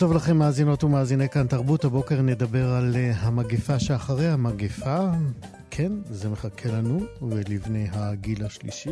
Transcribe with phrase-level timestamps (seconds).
[0.00, 1.84] טוב לכם, מאזינות ומאזיני כאן תרבות.
[1.84, 5.10] הבוקר נדבר על uh, המגפה שאחרי המגפה.
[5.70, 8.90] כן, זה מחכה לנו ולבני הגיל השלישי.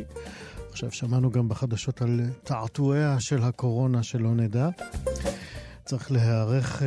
[0.70, 4.68] עכשיו שמענו גם בחדשות על תעתועיה של הקורונה שלא נדע.
[5.84, 6.84] צריך להיערך uh,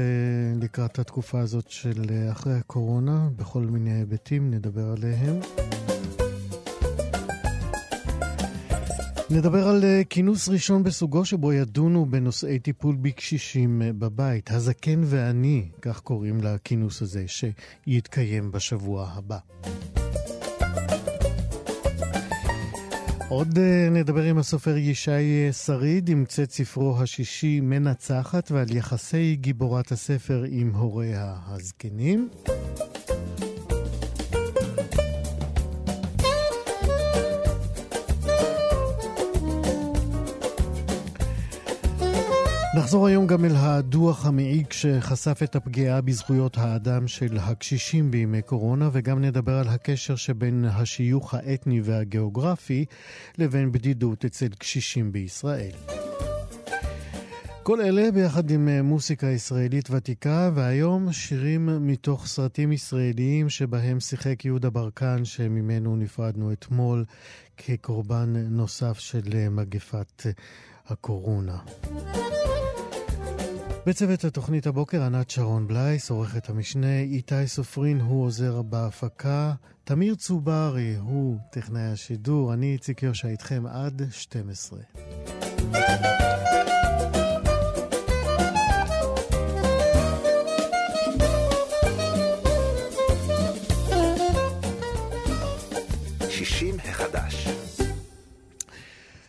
[0.63, 5.39] לקראת התקופה הזאת של uh, אחרי הקורונה בכל מיני היבטים, נדבר עליהם.
[9.34, 14.52] נדבר על אה, כינוס ראשון בסוגו שבו ידונו בנושאי טיפול בקשישים אה, בבית.
[14.52, 19.38] הזקן ואני, כך קוראים לכינוס הזה, שיתקיים בשבוע הבא.
[23.30, 29.91] עוד אה, נדבר עם הסופר ישי שריד, עם צאת ספרו השישי מנצחת ועל יחסי גיבורת
[29.91, 32.30] הספר עם הוריה הזקנים.
[42.75, 48.89] נחזור היום גם אל הדוח המעיק שחשף את הפגיעה בזכויות האדם של הקשישים בימי קורונה,
[48.94, 52.86] וגם נדבר על הקשר שבין השיוך האתני והגיאוגרפי
[53.38, 55.72] לבין בדידות אצל קשישים בישראל.
[57.63, 64.69] כל אלה ביחד עם מוסיקה ישראלית ותיקה, והיום שירים מתוך סרטים ישראליים שבהם שיחק יהודה
[64.69, 67.06] ברקן, שממנו נפרדנו אתמול
[67.58, 70.25] כקורבן נוסף של מגפת
[70.88, 71.58] הקורונה.
[73.86, 79.53] בצוות התוכנית הבוקר ענת שרון בלייס, עורכת המשנה, איתי סופרין הוא עוזר בהפקה,
[79.84, 84.80] תמיר צוברי הוא טכנאי השידור, אני איציק יושע איתכם עד 12.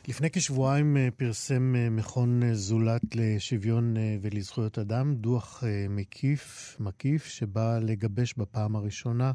[0.08, 7.78] לפני כשבועיים אה, פרסם אה, מכון אה, זולת לשוויון ולזכויות אדם דוח מקיף, מקיף שבא
[7.78, 9.32] לגבש בפעם הראשונה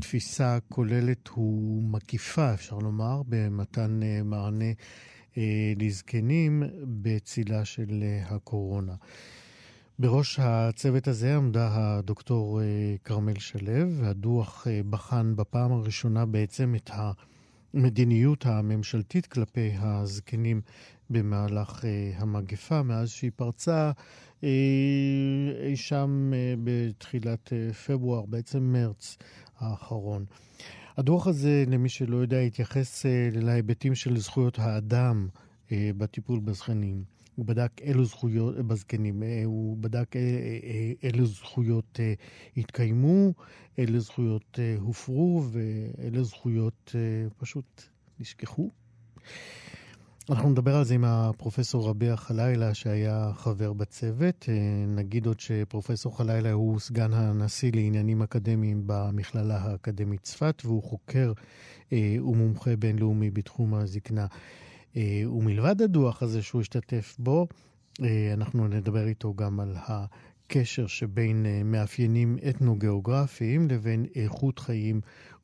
[0.00, 4.72] תפיסה כוללת ומקיפה, אפשר לומר, במתן מענה
[5.76, 8.94] לזקנים בצילה של הקורונה.
[9.98, 12.60] בראש הצוות הזה עמדה הדוקטור
[13.04, 17.12] כרמל שלו, והדוח בחן בפעם הראשונה בעצם את ה...
[17.74, 20.60] המדיניות הממשלתית כלפי הזקנים
[21.10, 21.86] במהלך uh,
[22.22, 23.90] המגפה, מאז שהיא פרצה
[24.40, 24.44] uh,
[25.64, 29.16] אי שם uh, בתחילת uh, פברואר, בעצם מרץ
[29.58, 30.24] האחרון.
[30.96, 35.28] הדוח הזה, למי שלא יודע, התייחס uh, להיבטים של זכויות האדם
[35.68, 37.15] uh, בטיפול בזקנים.
[37.36, 40.16] הוא בדק אילו זכויות, בזקנים, הוא בדק
[41.02, 42.00] אילו זכויות
[42.56, 43.32] התקיימו,
[43.78, 46.94] אילו זכויות הופרו ואילו זכויות
[47.38, 47.82] פשוט
[48.20, 48.70] נשכחו.
[50.30, 54.48] אנחנו נדבר על זה עם הפרופסור רביע חלילה, שהיה חבר בצוות.
[54.88, 61.32] נגיד עוד שפרופסור חלילה הוא סגן הנשיא לעניינים אקדמיים במכללה האקדמית צפת, והוא חוקר
[61.92, 64.26] ומומחה בינלאומי בתחום הזקנה.
[64.96, 67.46] אה, ומלבד הדוח הזה שהוא השתתף בו,
[68.02, 75.00] אה, אנחנו נדבר איתו גם על הקשר שבין אה, מאפיינים אתנו-גיאוגרפיים לבין איכות חיים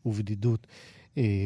[0.06, 0.66] ובדידות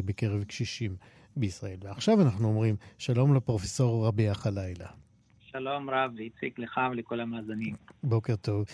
[0.04, 0.96] בקרב קשישים
[1.36, 1.76] בישראל.
[1.82, 4.86] ועכשיו אנחנו אומרים שלום לפרופסור רבי החלילה.
[5.40, 7.74] שלום רב, איציק לך ולכל המאזינים.
[8.02, 8.64] בוקר טוב.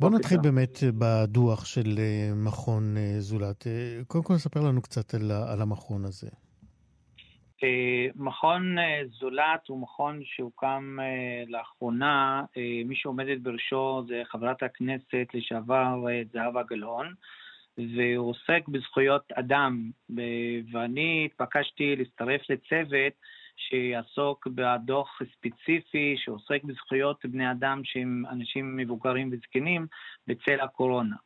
[0.00, 0.46] בואו נתחיל טוב.
[0.46, 1.98] באמת בדוח של
[2.36, 3.66] מכון זולת.
[4.06, 6.28] קודם כל נספר לנו קצת על, על המכון הזה.
[7.64, 12.44] אה, מכון אה, זולת הוא מכון שהוקם אה, לאחרונה,
[12.84, 17.14] מי שעומדת בראשו זה חברת הכנסת לשעבר זהבה גלאון,
[17.78, 19.90] והוא עוסק בזכויות אדם,
[20.72, 23.12] ואני התבקשתי להצטרף לצוות
[23.56, 29.86] שיעסוק בדוח ספציפי שעוסק בזכויות בני אדם שהם אנשים מבוגרים וזקנים
[30.26, 31.16] בצל הקורונה.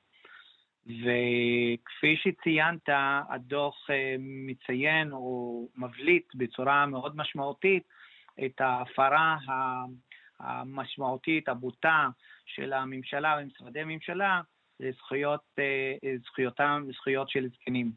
[0.87, 2.89] וכפי שציינת,
[3.29, 7.83] הדוח אה, מציין או מבליט בצורה מאוד משמעותית
[8.45, 9.37] את ההפרה
[10.41, 12.09] המשמעותית, הבוטה,
[12.47, 14.41] של הממשלה ומשרדי הממשלה
[14.81, 15.95] לזכויות, אה,
[16.25, 16.83] זכויותם
[17.29, 17.93] של זקנים.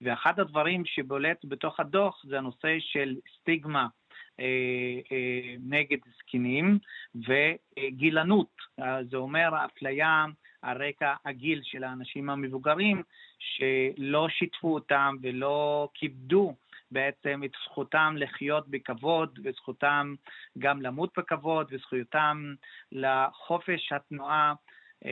[0.00, 3.86] ואחד הדברים שבולט בתוך הדוח זה הנושא של סטיגמה
[5.60, 6.78] נגד זקנים,
[7.14, 8.56] וגילנות,
[9.10, 10.24] זה אומר אפליה
[10.64, 13.02] על רקע הגיל של האנשים המבוגרים,
[13.38, 16.54] שלא שיתפו אותם ולא כיבדו
[16.90, 20.14] בעצם את זכותם לחיות בכבוד וזכותם
[20.58, 22.54] גם למות בכבוד וזכותם
[22.92, 24.54] לחופש התנועה.
[25.06, 25.10] אה,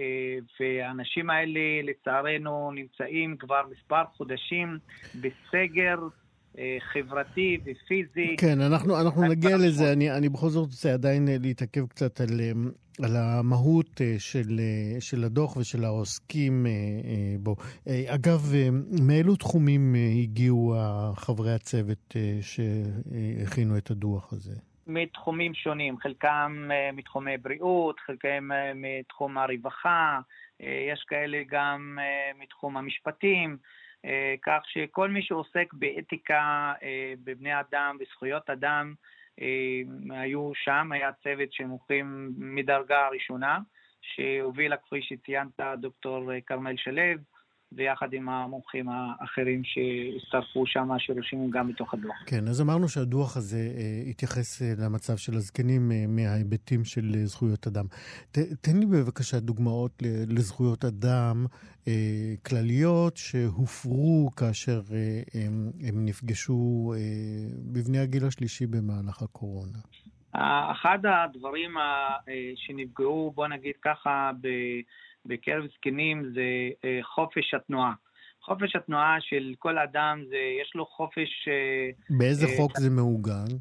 [0.00, 4.78] אה, והאנשים האלה לצערנו נמצאים כבר מספר חודשים
[5.14, 5.98] בסגר
[6.58, 8.36] אה, חברתי ופיזי.
[8.40, 9.92] כן, אנחנו, אנחנו נגיע לזה.
[9.92, 12.40] אני, אני בכל זאת רוצה עדיין להתעכב קצת על,
[13.04, 14.60] על המהות של,
[15.00, 16.66] של הדוח ושל העוסקים
[17.40, 17.56] בו.
[18.06, 18.52] אגב,
[19.06, 20.74] מאילו תחומים הגיעו
[21.16, 24.54] חברי הצוות שהכינו את הדוח הזה?
[24.86, 30.20] מתחומים שונים, חלקם מתחומי בריאות, חלקם מתחום הרווחה,
[30.60, 31.98] יש כאלה גם
[32.40, 33.56] מתחום המשפטים.
[34.04, 38.94] אה, כך שכל מי שעוסק באתיקה אה, בבני אדם, בזכויות אדם, אה,
[40.10, 43.58] היו שם, היה צוות של מומחים מדרגה ראשונה,
[44.00, 47.02] שהובילה, כפי שציינת, דוקטור כרמל שלו,
[47.76, 52.16] ויחד עם המומחים האחרים שהצטרפו שם, שרשומים גם מתוך הדוח.
[52.26, 57.66] כן, אז אמרנו שהדוח הזה אה, התייחס אה, למצב של הזקנים אה, מההיבטים של זכויות
[57.66, 57.86] אדם.
[58.32, 61.46] ת, תן לי בבקשה דוגמאות לזכויות אדם
[62.46, 64.80] כלליות שהופרו כאשר
[65.34, 66.94] הם, הם נפגשו
[67.72, 69.78] בבני הגיל השלישי במהלך הקורונה.
[70.72, 72.16] אחד הדברים אה,
[72.56, 74.30] שנפגעו, בוא נגיד ככה.
[75.26, 77.92] בקרב זקנים זה אה, חופש התנועה.
[78.42, 81.48] חופש התנועה של כל אדם, זה, יש לו חופש...
[81.48, 83.52] אה, באיזה אה, חוק זה מעוגן?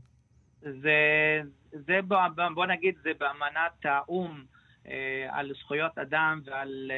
[0.59, 1.41] זה,
[1.71, 2.00] זה
[2.56, 4.44] בוא נגיד, זה באמנת האו"ם
[5.29, 6.91] על זכויות אדם ועל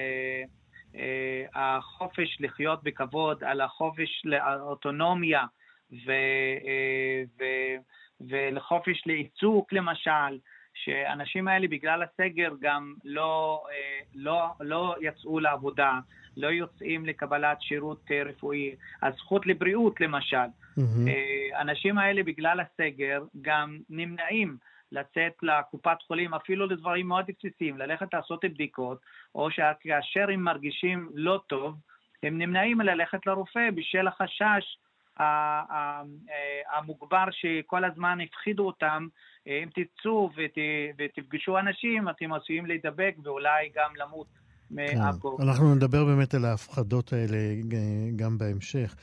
[1.55, 5.45] החופש לחיות בכבוד, על החופש לאוטונומיה
[5.91, 6.11] ו,
[7.39, 7.43] ו,
[8.29, 10.37] ולחופש לעיסוק למשל.
[10.73, 15.99] שהאנשים האלה בגלל הסגר גם לא, אה, לא, לא יצאו לעבודה,
[16.37, 18.75] לא יוצאים לקבלת שירות אה, רפואי.
[19.01, 21.09] הזכות לבריאות למשל, mm-hmm.
[21.53, 24.57] האנשים האלה בגלל הסגר גם נמנעים
[24.91, 28.97] לצאת לקופת חולים אפילו לדברים מאוד בסיסיים, ללכת לעשות בדיקות,
[29.35, 31.75] או שכאשר הם מרגישים לא טוב,
[32.23, 34.77] הם נמנעים ללכת לרופא בשל החשש
[36.77, 39.07] המוגבר שכל הזמן הפחידו אותם
[39.47, 40.57] אם תצאו ות,
[40.97, 44.27] ותפגשו אנשים, אתם עשויים להידבק ואולי גם למות.
[44.75, 44.97] כן.
[45.41, 47.37] אנחנו נדבר באמת על ההפחדות האלה
[48.15, 48.95] גם בהמשך.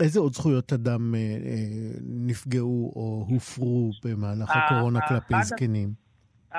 [0.00, 6.05] איזה עוד זכויות אדם אה, אה, נפגעו או הופרו במהלך הקורונה כלפי זקנים?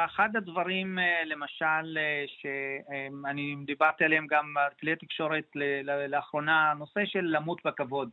[0.06, 1.98] אחד הדברים, אה, למשל,
[2.28, 5.52] שאני דיברתי עליהם גם בכלי התקשורת
[6.08, 8.10] לאחרונה, הנושא של למות בכבוד.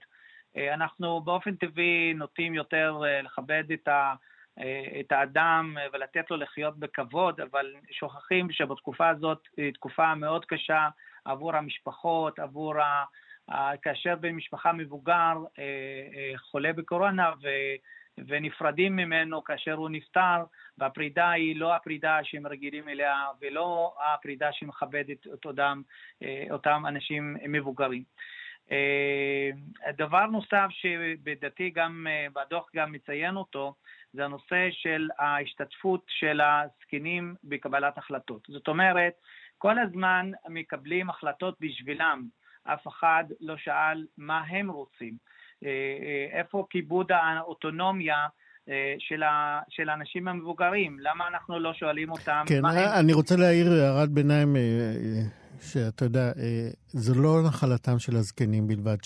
[0.56, 4.14] אה, אנחנו באופן טבעי נוטים יותר אה, לכבד את, ה,
[4.58, 10.88] אה, את האדם ולתת לו לחיות בכבוד, אבל שוכחים שבתקופה הזאת היא תקופה מאוד קשה
[11.24, 13.04] עבור המשפחות, עבור ה...
[13.82, 15.34] כאשר במשפחה מבוגר
[16.36, 17.48] חולה בקורונה ו...
[18.28, 20.44] ונפרדים ממנו כאשר הוא נפטר,
[20.78, 25.82] והפרידה היא לא הפרידה שהם רגילים אליה ולא הפרידה שמכבדת את אותם,
[26.50, 28.02] אותם אנשים מבוגרים.
[28.70, 29.50] אה,
[29.92, 33.74] דבר נוסף שבדעתי גם אה, בדוח גם מציין אותו,
[34.12, 38.46] זה הנושא של ההשתתפות של הזקנים בקבלת החלטות.
[38.48, 39.14] זאת אומרת,
[39.58, 42.22] כל הזמן מקבלים החלטות בשבילם,
[42.64, 45.33] אף אחד לא שאל מה הם רוצים, אה,
[46.32, 48.26] איפה כיבוד האוטונומיה
[48.98, 53.00] של, ה, של האנשים המבוגרים, למה אנחנו לא שואלים אותם כן, מה הם...
[53.00, 54.56] אני רוצה להעיר הערת ביניים
[55.64, 58.96] שאתה יודע, אה, זו לא נחלתם של הזקנים בלבד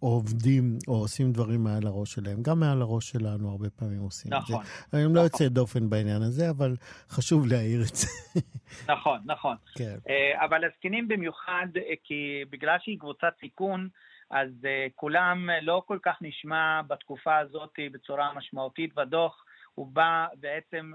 [0.00, 2.42] שעובדים או עושים דברים מעל הראש שלהם.
[2.42, 4.72] גם מעל הראש שלנו הרבה פעמים עושים נכון, את זה.
[4.88, 5.00] נכון.
[5.00, 6.76] הם לא יוצאי דופן בעניין הזה, אבל
[7.08, 8.06] חשוב להעיר את זה.
[8.92, 9.56] נכון, נכון.
[9.74, 9.96] כן.
[10.08, 13.88] אה, אבל הזקנים במיוחד, אה, כי בגלל שהיא קבוצת סיכון,
[14.30, 14.50] אז
[14.94, 19.44] כולם לא כל כך נשמע בתקופה הזאת בצורה משמעותית בדוח.
[19.74, 20.92] הוא בא בעצם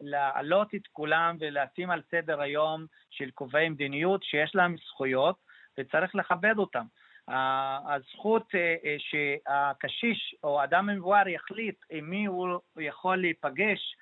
[0.00, 5.36] להעלות את כולם ולשים על סדר היום של קובעי מדיניות שיש להם זכויות
[5.78, 6.84] וצריך לכבד אותם.
[7.28, 13.96] הזכות אה, אה, שהקשיש או אדם מבוגר יחליט עם מי הוא יכול להיפגש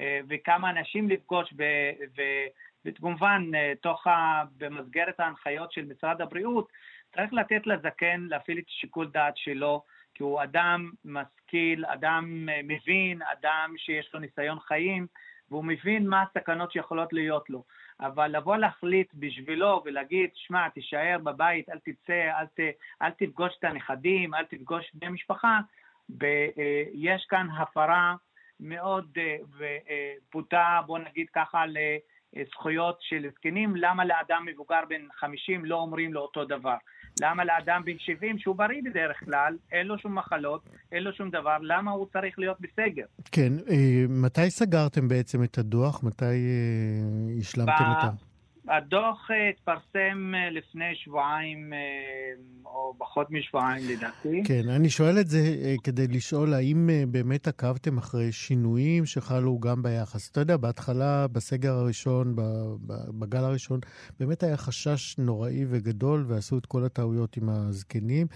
[0.00, 1.54] אה, וכמה אנשים לפגוש
[2.86, 3.50] וכמובן
[3.82, 4.06] תוך
[4.56, 6.68] במסגרת ההנחיות של משרד הבריאות
[7.14, 9.82] צריך לתת לזקן להפעיל את שיקול דעת שלו
[10.14, 15.06] כי הוא אדם משכיל, אדם אה, מבין, אדם שיש לו ניסיון חיים,
[15.50, 17.64] והוא מבין מה הסכנות שיכולות להיות לו.
[18.00, 22.60] אבל לבוא להחליט בשבילו ולהגיד, שמע, תישאר בבית, אל תצא, אל, ת,
[23.02, 25.60] אל תפגוש את הנכדים, אל תפגוש בני משפחה,
[26.18, 28.14] ויש כאן הפרה
[28.60, 29.18] מאוד
[30.32, 31.64] בוטה, בוא נגיד ככה,
[32.34, 36.76] לזכויות של זקנים, למה לאדם מבוגר בן 50 לא אומרים לו אותו דבר?
[37.20, 41.30] למה לאדם בן 70, שהוא בריא בדרך כלל, אין לו שום מחלות, אין לו שום
[41.30, 43.04] דבר, למה הוא צריך להיות בסגר?
[43.32, 43.52] כן,
[44.08, 46.02] מתי סגרתם בעצם את הדוח?
[46.04, 46.24] מתי
[47.40, 48.33] השלמתם את ה...
[48.68, 51.78] הדוח אה, התפרסם אה, לפני שבועיים, אה,
[52.64, 54.42] או פחות משבועיים לדעתי.
[54.44, 55.38] כן, אני שואל את זה
[55.84, 60.30] כדי לשאול האם באמת עקבתם אחרי שינויים שחלו גם ביחס.
[60.30, 62.34] אתה יודע, בהתחלה, בסגר הראשון,
[63.18, 63.80] בגל הראשון,
[64.20, 68.26] באמת היה חשש נוראי וגדול, ועשו את כל הטעויות עם הזקנים.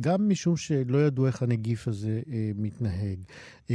[0.00, 2.20] גם משום שלא ידעו איך הנגיף הזה
[2.54, 3.18] מתנהג.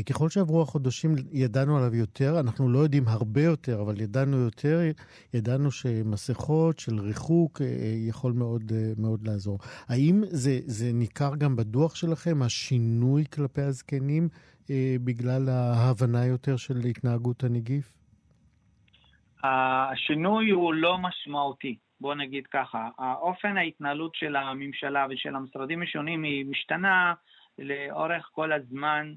[0.05, 4.81] ככל שעברו החודשים ידענו עליו יותר, אנחנו לא יודעים הרבה יותר, אבל ידענו יותר,
[5.33, 7.61] ידענו שמסכות של ריחוק
[8.07, 9.59] יכול מאוד, מאוד לעזור.
[9.89, 14.29] האם זה, זה ניכר גם בדוח שלכם, השינוי כלפי הזקנים,
[15.03, 17.93] בגלל ההבנה יותר של התנהגות הנגיף?
[19.43, 21.77] השינוי הוא לא משמעותי.
[22.01, 27.13] בוא נגיד ככה, האופן ההתנהלות של הממשלה ושל המשרדים השונים היא משתנה
[27.59, 29.13] לאורך כל הזמן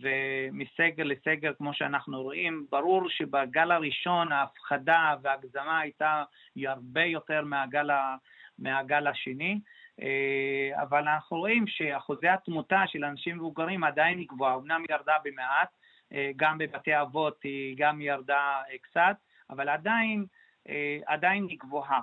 [0.00, 2.66] ומסגר לסגר כמו שאנחנו רואים.
[2.70, 6.24] ברור שבגל הראשון ההפחדה וההגזמה הייתה
[6.66, 8.16] הרבה יותר מהגל, ה,
[8.58, 9.60] מהגל השני,
[10.02, 15.68] אה, אבל אנחנו רואים שאחוזי התמותה של אנשים מבוגרים עדיין היא גבוהה, אמנם ירדה במעט,
[16.12, 19.16] אה, גם בבתי אבות היא גם ירדה קצת,
[19.50, 20.24] אבל עדיין,
[20.68, 22.00] אה, עדיין היא גבוהה.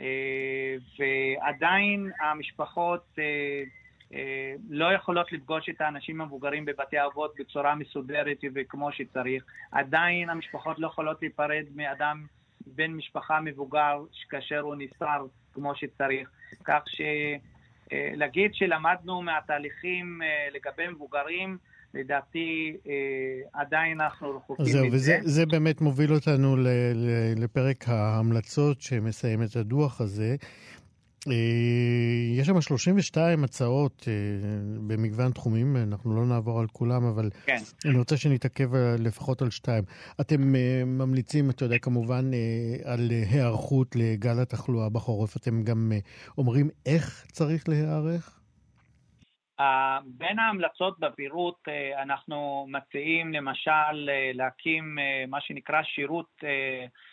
[0.00, 3.62] אה, ועדיין המשפחות אה, אה,
[4.70, 9.44] לא יכולות לפגוש את האנשים המבוגרים בבתי אבות בצורה מסודרת וכמו שצריך.
[9.72, 12.26] עדיין המשפחות לא יכולות להיפרד מאדם,
[12.66, 13.98] בן משפחה מבוגר,
[14.30, 16.30] כאשר הוא נסר כמו שצריך.
[16.64, 20.20] כך שלהגיד שלמדנו מהתהליכים
[20.54, 21.58] לגבי מבוגרים,
[21.94, 22.92] לדעתי אה,
[23.60, 24.98] עדיין אנחנו רחוקים מזה.
[24.98, 26.56] זהו, וזה באמת מוביל אותנו
[27.36, 30.36] לפרק ההמלצות שמסיים את הדוח הזה.
[31.28, 31.34] אה,
[32.36, 34.12] יש שם 32 הצעות אה,
[34.86, 37.62] במגוון תחומים, אנחנו לא נעבור על כולם, אבל כן.
[37.84, 39.84] אני רוצה שנתעכב לפחות על שתיים.
[40.20, 40.54] אתם
[40.86, 42.30] ממליצים, אתה יודע, כמובן,
[42.84, 45.36] על היערכות לגל התחלואה בחורף.
[45.36, 45.92] אתם גם
[46.38, 48.39] אומרים איך צריך להיערך?
[50.04, 56.44] בין ההמלצות בפירוט אה, אנחנו מציעים למשל אה, להקים אה, מה שנקרא שירות,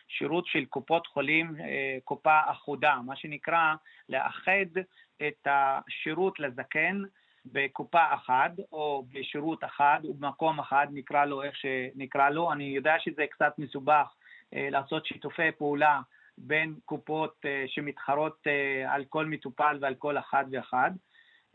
[0.07, 1.55] שירות של קופות חולים,
[2.03, 3.75] קופה אחודה, מה שנקרא
[4.09, 4.81] לאחד
[5.27, 7.03] את השירות לזקן
[7.45, 12.51] בקופה אחת או בשירות אחד ובמקום אחד, נקרא לו איך שנקרא לו.
[12.51, 14.13] אני יודע שזה קצת מסובך
[14.53, 16.01] לעשות שיתופי פעולה
[16.37, 18.47] בין קופות שמתחרות
[18.87, 20.91] על כל מטופל ועל כל אחד ואחד.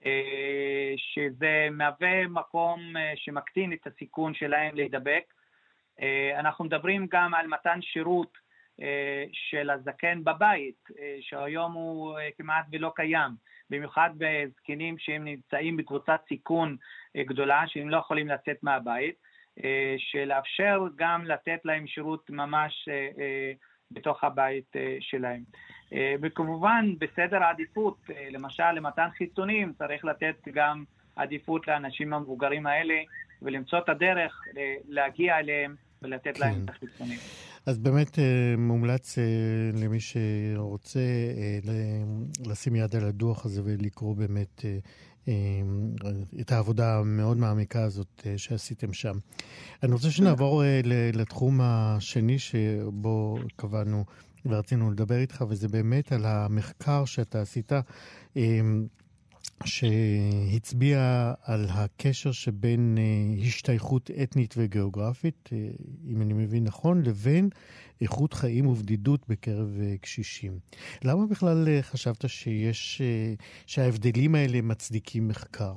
[0.06, 5.24] אה, שזה מהווה מקום אה, שמקטין את הסיכון שלהם להידבק.
[6.00, 8.42] אה, אנחנו מדברים גם על מתן שירות
[9.32, 10.88] של הזקן בבית,
[11.20, 13.30] שהיום הוא כמעט ולא קיים,
[13.70, 16.76] במיוחד בזקנים שהם נמצאים בקבוצת סיכון
[17.16, 19.14] גדולה, שהם לא יכולים לצאת מהבית,
[19.98, 22.88] שלאפשר גם לתת להם שירות ממש
[23.90, 25.42] בתוך הבית שלהם.
[25.92, 30.84] אה, וכמובן בסדר העדיפות, אה, למשל למתן חיסונים, צריך לתת גם
[31.16, 32.94] עדיפות לאנשים המבוגרים האלה
[33.42, 36.40] ולמצוא את הדרך אה, להגיע אליהם ולתת כן.
[36.40, 37.18] להם את החיסונים.
[37.66, 38.18] אז באמת
[38.58, 39.18] מומלץ
[39.74, 41.00] למי שרוצה
[42.46, 44.64] לשים יד על הדוח הזה ולקרוא באמת
[46.40, 49.12] את העבודה המאוד מעמיקה הזאת שעשיתם שם.
[49.82, 50.62] אני רוצה שנעבור
[51.12, 54.04] לתחום השני שבו קבענו
[54.46, 57.72] ורצינו לדבר איתך, וזה באמת על המחקר שאתה עשית,
[58.36, 58.86] אמ,
[59.64, 65.68] שהצביע על הקשר שבין אה, השתייכות אתנית וגיאוגרפית, אה,
[66.10, 67.48] אם אני מבין נכון, לבין
[68.00, 70.58] איכות חיים ובדידות בקרב אה, קשישים.
[71.04, 73.02] למה בכלל חשבת שיש,
[73.66, 75.74] שההבדלים האלה מצדיקים מחקר?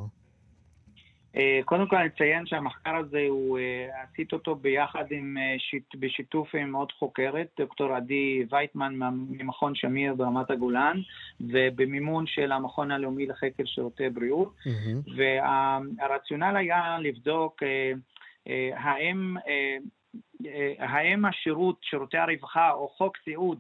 [1.38, 6.56] אה, קודם כל אני אציין שהמחקר הזה, הוא, אה, עשית אותו ביחד עם, אה, בשיתוף
[6.56, 8.94] עם עוד חוקרת, דוקטור עדי וייטמן
[9.30, 10.98] ממכון שמיר ברמת הגולן,
[11.42, 14.54] ובמימון של המכון הלאומי לחקר שירותי בריאות.
[14.68, 15.12] Mm-hmm.
[16.00, 17.64] והרציונל היה לבדוק
[18.76, 19.36] האם,
[20.80, 23.60] האם השירות, שירותי הרווחה או חוק סיעוד,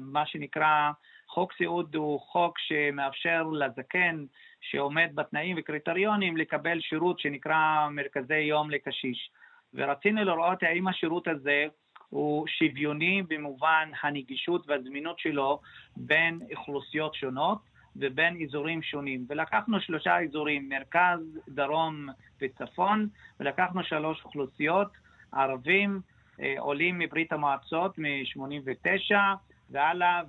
[0.00, 0.90] מה שנקרא,
[1.28, 4.24] חוק סיעוד הוא חוק שמאפשר לזקן
[4.70, 9.30] שעומד בתנאים וקריטריונים לקבל שירות שנקרא מרכזי יום לקשיש.
[9.74, 11.66] ורצינו לראות האם השירות הזה
[12.08, 15.60] הוא שוויוני במובן הנגישות והזמינות שלו
[15.96, 17.58] בין אוכלוסיות שונות,
[17.96, 19.26] ובין אזורים שונים.
[19.28, 22.06] ולקחנו שלושה אזורים, מרכז, דרום
[22.40, 23.08] וצפון,
[23.40, 24.88] ולקחנו שלוש אוכלוסיות,
[25.32, 26.00] ערבים,
[26.40, 29.14] אה, עולים מברית המועצות מ-89
[29.74, 30.22] והלאה,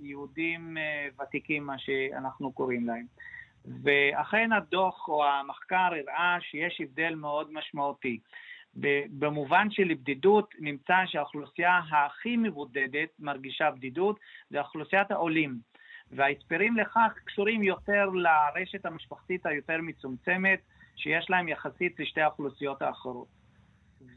[0.00, 3.06] ויהודים אה, ותיקים, מה שאנחנו קוראים להם.
[3.82, 8.18] ואכן הדוח או המחקר הראה שיש הבדל מאוד משמעותי.
[9.18, 15.58] במובן של בדידות נמצא שהאוכלוסייה הכי מבודדת מרגישה בדידות זה אוכלוסיית העולים.
[16.10, 20.60] וההסברים לכך קשורים יותר לרשת המשפחתית היותר מצומצמת
[20.96, 23.35] שיש להם יחסית לשתי האוכלוסיות האחרות.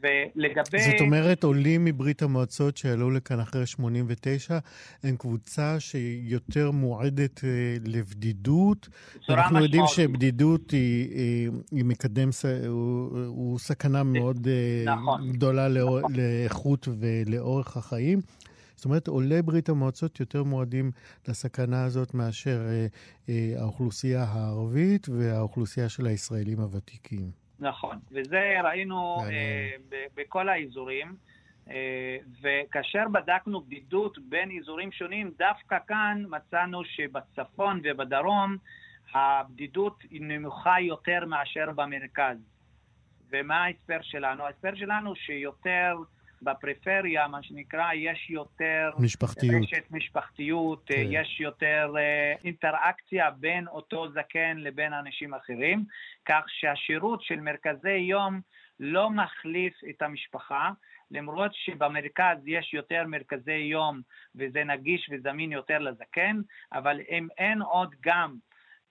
[0.02, 0.78] ולגבי...
[0.78, 4.58] זאת אומרת, עולים מברית המועצות שעלו לכאן אחרי 89,
[5.02, 7.50] הם קבוצה שיותר מועדת אה,
[7.84, 8.88] לבדידות.
[9.28, 12.28] אנחנו יודעים שבדידות היא, היא, היא מקדם,
[12.68, 16.12] הוא, הוא סכנה מאוד אה, נכון, גדולה נכון.
[16.14, 18.20] לאיכות ולאורך החיים.
[18.80, 20.90] זאת אומרת, עולי ברית המועצות יותר מועדים
[21.28, 22.86] לסכנה הזאת מאשר אה,
[23.28, 27.30] אה, האוכלוסייה הערבית והאוכלוסייה של הישראלים הוותיקים.
[27.60, 29.70] נכון, וזה ראינו אה,
[30.14, 31.16] בכל האזורים,
[31.70, 38.56] אה, וכאשר בדקנו בדידות בין אזורים שונים, דווקא כאן מצאנו שבצפון ובדרום
[39.14, 42.36] הבדידות היא נמוכה יותר מאשר במרכז.
[43.32, 44.44] ומה ההסבר שלנו?
[44.44, 45.96] ההסבר שלנו שיותר
[46.42, 48.90] בפריפריה, מה שנקרא, יש יותר...
[48.98, 49.62] משפחתיות.
[49.62, 51.04] רשת משפחתיות, כן.
[51.10, 55.84] יש יותר uh, אינטראקציה בין אותו זקן לבין אנשים אחרים,
[56.26, 58.40] כך שהשירות של מרכזי יום
[58.80, 60.70] לא מחליף את המשפחה,
[61.10, 64.00] למרות שבמרכז יש יותר מרכזי יום
[64.34, 66.40] וזה נגיש וזמין יותר לזקן,
[66.72, 68.36] אבל אם אין עוד גם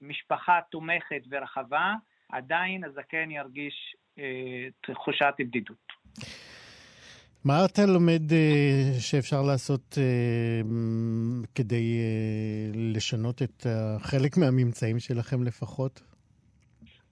[0.01, 1.94] משפחה תומכת ורחבה,
[2.29, 5.94] עדיין הזקן ירגיש אה, תחושת בדידות.
[7.46, 15.43] מה אתה לומד uh, שאפשר לעשות uh, כדי uh, לשנות את uh, חלק מהממצאים שלכם
[15.43, 16.01] לפחות?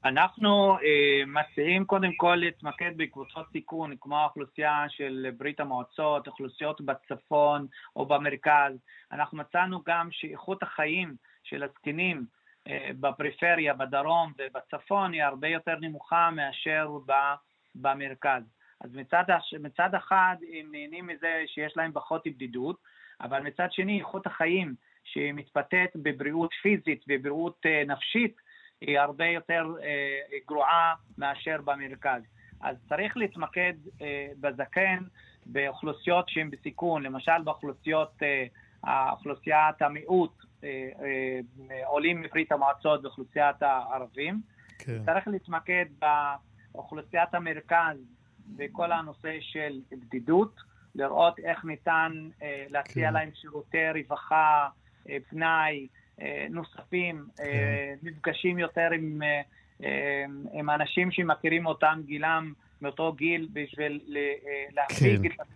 [0.05, 0.81] אנחנו uh,
[1.27, 8.73] מציעים קודם כל להתמקד בקבוצות סיכון, כמו האוכלוסייה של ברית המועצות, אוכלוסיות בצפון או במרכז.
[9.11, 12.25] אנחנו מצאנו גם שאיכות החיים של הזקנים
[12.67, 16.89] uh, בפריפריה, בדרום ובצפון היא הרבה יותר נמוכה מאשר
[17.75, 18.56] במרכז.
[18.81, 19.23] אז מצד,
[19.59, 22.77] מצד אחד הם נהנים מזה שיש להם פחות בדידות,
[23.21, 28.35] אבל מצד שני איכות החיים שמתבטאת בבריאות פיזית ובריאות אה, נפשית
[28.81, 32.21] היא הרבה יותר אה, גרועה מאשר במרכז.
[32.61, 35.03] אז צריך להתמקד אה, בזקן
[35.45, 38.11] באוכלוסיות שהן בסיכון, למשל באוכלוסיות,
[39.11, 40.43] אוכלוסיית המיעוט,
[41.85, 44.41] עולים מברית המועצות ואוכלוסיית הערבים.
[44.79, 45.05] כן.
[45.05, 45.85] צריך להתמקד
[46.73, 48.16] באוכלוסיית המרכז
[48.55, 50.55] בכל הנושא של בדידות,
[50.95, 53.13] לראות איך ניתן אה, להציע כן.
[53.13, 54.67] להם שירותי רווחה,
[55.09, 55.87] אה, פנאי,
[56.21, 57.43] אה, נוספים, כן.
[57.43, 59.41] אה, מפגשים יותר עם, אה,
[59.83, 64.21] אה, עם אנשים שמכירים אותם גילם, מאותו גיל, בשביל אה,
[64.75, 65.41] להפיג כן.
[65.41, 65.47] את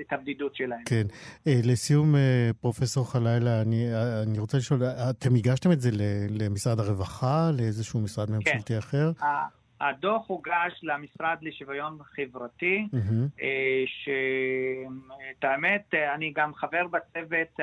[0.00, 0.84] את הבדידות שלהם.
[0.84, 1.06] כן.
[1.46, 3.86] אה, לסיום, אה, פרופסור חלילה, אני,
[4.22, 5.90] אני רוצה לשאול, אתם הגשתם את זה
[6.30, 8.78] למשרד הרווחה, לאיזשהו משרד ממשלתי כן.
[8.78, 9.12] אחר?
[9.82, 13.42] הדוח הוגש למשרד לשוויון חברתי, mm-hmm.
[13.86, 17.60] שאת האמת, אני גם חבר בצוות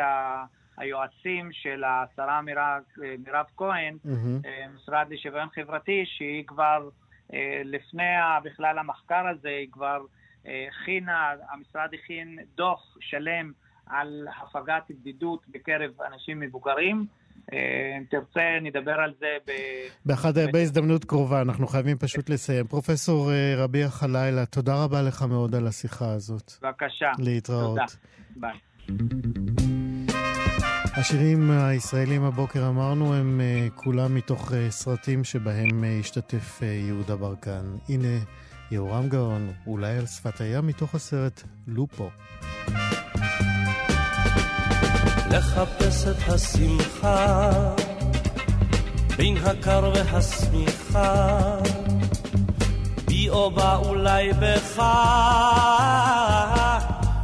[0.78, 2.82] היועצים של השרה מירב,
[3.26, 4.48] מירב כהן, mm-hmm.
[4.76, 6.90] משרד לשוויון חברתי, שהיא כבר
[7.64, 10.02] לפני בכלל המחקר הזה, היא כבר
[10.46, 13.52] הכינה, המשרד הכין דוח שלם
[13.86, 17.06] על הפגת בדידות בקרב אנשים מבוגרים.
[17.54, 19.52] אם תרצה, נדבר על זה ב...
[20.06, 22.68] באחד, בהזדמנות קרובה, אנחנו חייבים פשוט לסיים.
[22.68, 26.52] פרופסור אה, רביע חלילה, תודה רבה לך מאוד על השיחה הזאת.
[26.62, 27.12] בבקשה.
[27.20, 27.80] להתראות.
[27.80, 27.86] תודה.
[28.36, 28.54] ביי.
[30.98, 37.64] השירים הישראלים הבוקר אמרנו הם אה, כולם מתוך אה, סרטים שבהם השתתף יהודה ברקן.
[37.90, 38.18] הנה
[38.72, 42.10] יהורם גאון, אולי על שפת הים מתוך הסרט לופו.
[45.32, 47.50] לחפש את השמחה
[49.18, 51.38] בין הקר והשמיכה.
[53.08, 54.84] בי או בה אולי בך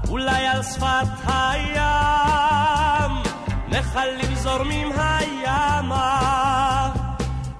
[0.10, 3.12] אולי על שפת הים.
[3.68, 6.92] נחלים זורמים הימה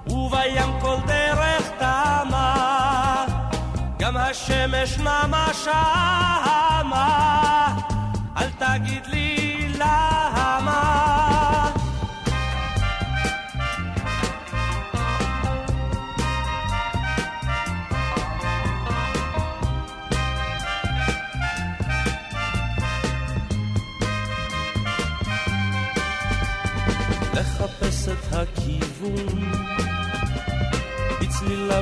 [0.08, 3.26] ובים כל דרך תמה.
[4.00, 7.06] גם השמש נמה שמה.
[8.38, 10.35] אל תגיד לי למה?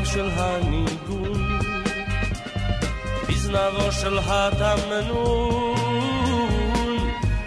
[0.04, 1.60] בצליליו של הניגון
[3.30, 5.76] בזנבו של התמנון.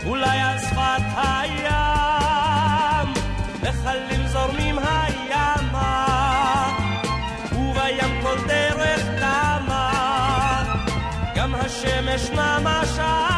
[0.07, 3.09] אולי על שפת הים
[3.63, 6.07] נחלים זורמים הימה
[7.53, 9.93] ובים כל דרך תמה.
[11.35, 13.36] גם השמש נמה שמה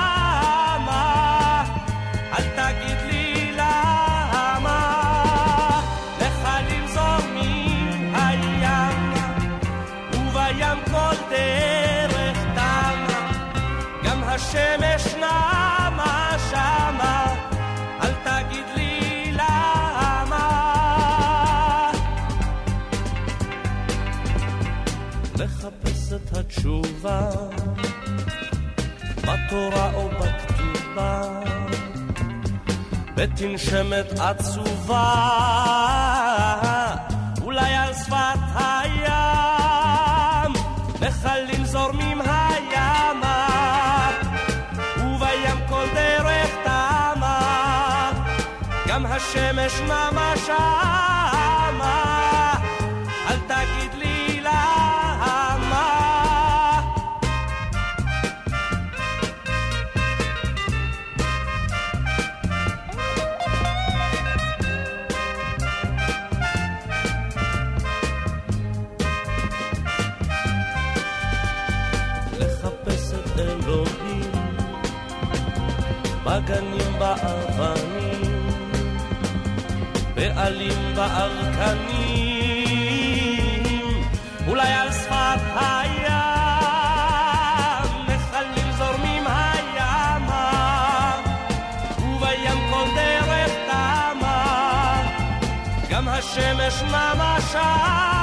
[14.49, 17.35] השמש נמה שמה
[18.03, 20.45] אל תגיד לי למה.
[25.39, 27.31] לחפש את התשובה
[29.23, 31.23] בתורה או בכתובה.
[33.15, 35.15] בתנשמת עצובה
[37.43, 38.38] אולי על שפת
[49.19, 51.95] השמש נמה שמה.
[53.29, 55.89] אל תגיד לי למה.
[72.39, 74.33] לחפש את אלוהים
[76.25, 77.78] בגנים באבנים
[80.49, 82.39] בעלים בארקנים.
[84.47, 86.07] אולי על שפת הים
[88.09, 91.13] נחלים זורמים הימה
[91.99, 95.03] ובים כל דרך תמה.
[95.91, 98.18] גם השמש נמה שמה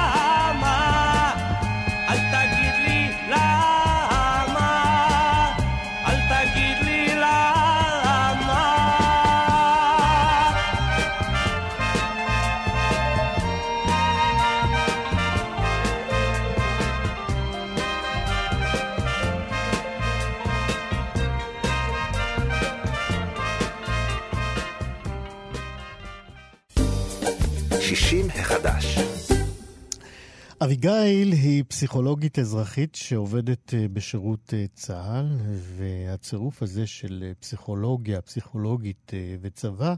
[30.65, 35.38] אביגיל היא פסיכולוגית אזרחית שעובדת אה, בשירות אה, צה"ל,
[35.78, 39.95] והצירוף הזה של אה, פסיכולוגיה, פסיכולוגית וצבא,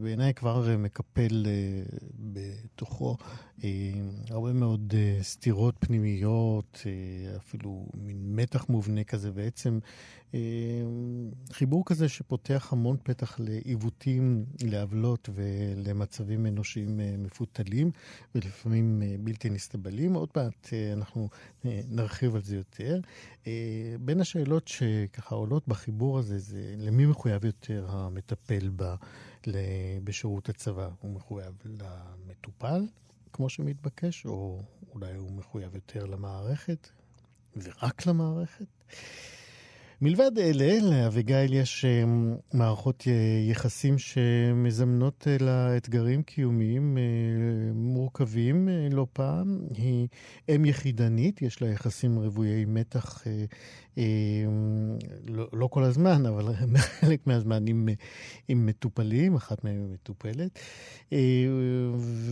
[0.00, 1.46] בעיניי כבר מקפל
[2.18, 3.16] בתוכו
[4.30, 6.82] הרבה מאוד סתירות פנימיות,
[7.36, 9.78] אפילו מין מתח מובנה כזה, בעצם
[11.52, 17.90] חיבור כזה שפותח המון פתח לעיוותים, לעוולות ולמצבים אנושיים אה, מפותלים
[18.34, 20.14] ולפעמים אה, בלתי נסתבלים.
[20.14, 21.28] עוד מעט אה, אנחנו
[21.64, 23.00] אה, נרחיב על זה יותר.
[23.46, 23.52] אה,
[24.00, 28.94] בין השאלות שככה עולות בחיבור הזה זה למי מחויב יותר המטפל ב,
[29.46, 29.56] ל,
[30.04, 30.88] בשירות הצבא?
[31.00, 32.86] הוא מחויב למטופל,
[33.32, 34.62] כמו שמתבקש, או
[34.94, 36.88] אולי הוא מחויב יותר למערכת,
[37.56, 38.66] ורק למערכת?
[40.00, 42.04] מלבד אלה, לאביגיל יש אה,
[42.52, 43.12] מערכות אה,
[43.50, 46.98] יחסים שמזמנות אה, לה אתגרים קיומיים
[47.74, 49.60] מורכבים לא פעם.
[49.74, 50.08] היא
[50.54, 53.24] אם יחידנית, יש לה יחסים רוויי מתח,
[55.28, 56.54] לא, לא כל הזמן, אבל
[57.00, 57.88] חלק מהזמן עם,
[58.48, 60.58] עם מטופלים, אחת מהן היא מטופלת.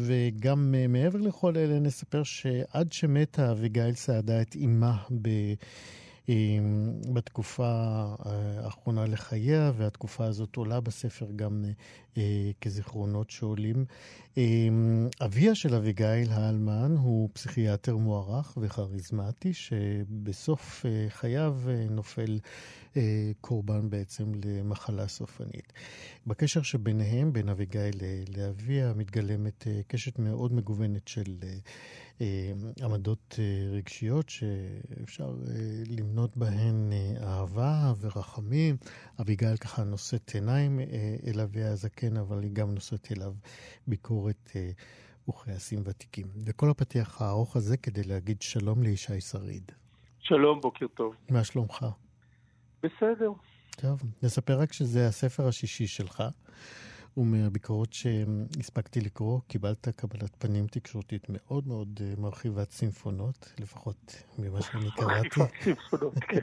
[0.06, 5.28] וגם מעבר לכל אלה נספר שעד שמתה אביגיל סעדה את אימה ב...
[6.28, 6.34] אה,
[7.12, 11.64] בתקופה אה, האחרונה לחייה, והתקופה הזאת עולה בספר גם
[12.16, 13.84] אה, כזיכרונות שעולים.
[15.20, 21.56] אביה של אביגיל האלמן הוא פסיכיאטר מוערך וכריזמטי, שבסוף חייו
[21.90, 22.38] נופל
[23.40, 25.72] קורבן בעצם למחלה סופנית.
[26.26, 27.94] בקשר שביניהם, בין אביגיל
[28.36, 31.34] לאביה, מתגלמת קשת מאוד מגוונת של
[32.82, 33.38] עמדות
[33.72, 35.34] רגשיות שאפשר
[35.88, 38.76] למנות בהן אהבה ורחמים.
[39.20, 40.80] אביגיל ככה נושאת עיניים
[41.26, 43.34] אל אביה הזקן, אבל היא גם נושאת אליו
[43.86, 44.50] ביקורת
[45.28, 46.26] וכעסים ותיקים.
[46.46, 49.72] וכל הפתיח הארוך הזה כדי להגיד שלום לישי שריד.
[50.20, 51.14] שלום, בוקר טוב.
[51.30, 51.86] מה שלומך?
[52.82, 53.32] בסדר.
[53.76, 56.22] טוב, נספר רק שזה הספר השישי שלך.
[57.16, 65.40] ומהביקורות שהספקתי לקרוא, קיבלת קבלת פנים תקשורתית מאוד מאוד מרחיבת סימפונות, לפחות ממה שאני קראתי.
[65.60, 66.40] כן.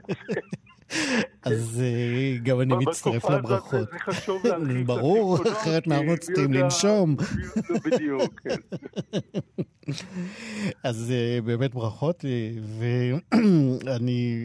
[1.43, 3.91] אז אה, גם אני מצטרף לברכות.
[3.91, 7.15] זה חשוב להרחיב ברור, אחרת אנחנו צריכים לנשום.
[7.85, 8.55] בדיוק, כן.
[10.83, 12.51] אז אה, באמת ברכות, אה,
[13.85, 14.35] ואני,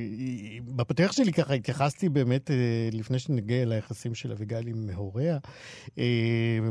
[0.77, 2.51] בפתח שלי ככה התייחסתי באמת,
[2.93, 5.39] לפני שנגיע ליחסים של אביגיל עם הוריה,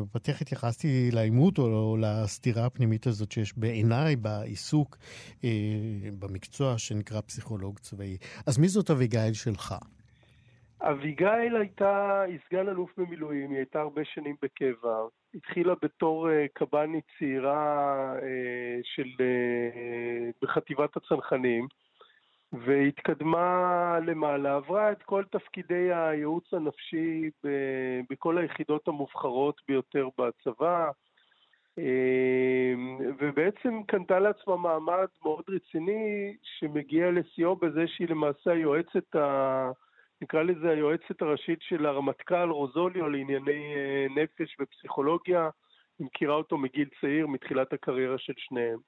[0.01, 4.97] בפתח התייחסתי לעימות או לסתירה הפנימית הזאת שיש בעיניי בעיסוק
[6.19, 8.17] במקצוע שנקרא פסיכולוג צבאי.
[8.47, 9.75] אז מי זאת אביגיל שלך?
[10.81, 14.97] אביגיל הייתה, סגן אלוף במילואים, היא הייתה הרבה שנים בקבע.
[15.35, 18.23] התחילה בתור uh, קב"נית צעירה uh,
[18.83, 21.67] של, uh, בחטיבת הצנחנים,
[22.65, 27.29] והתקדמה למעלה, עברה את כל תפקידי הייעוץ הנפשי
[28.09, 30.89] בכל היחידות המובחרות ביותר בצבא,
[33.19, 39.71] ובעצם קנתה לעצמה מעמד מאוד רציני שמגיע לשיאו בזה שהיא למעשה היועצת ה...
[40.23, 45.49] נקרא לזה היועצת הראשית של הרמטכ"ל רוזוליו לענייני אה, נפש ופסיכולוגיה,
[45.99, 48.79] היא מכירה אותו מגיל צעיר, מתחילת הקריירה של שניהם.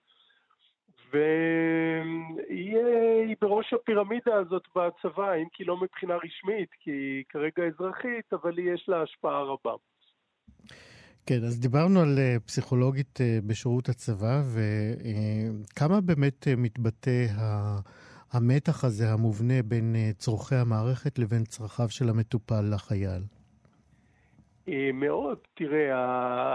[1.11, 8.33] והיא אה, בראש הפירמידה הזאת בצבא, אם כי לא מבחינה רשמית, כי היא כרגע אזרחית,
[8.33, 9.73] אבל יש לה השפעה רבה.
[11.25, 17.75] כן, אז דיברנו על אה, פסיכולוגית בשירות הצבא, וכמה באמת מתבטא ה...
[18.33, 23.23] המתח הזה המובנה בין אה, צורכי המערכת לבין צרכיו של המטופל לחייל?
[24.69, 25.37] אה, מאוד.
[25.53, 25.89] תראה,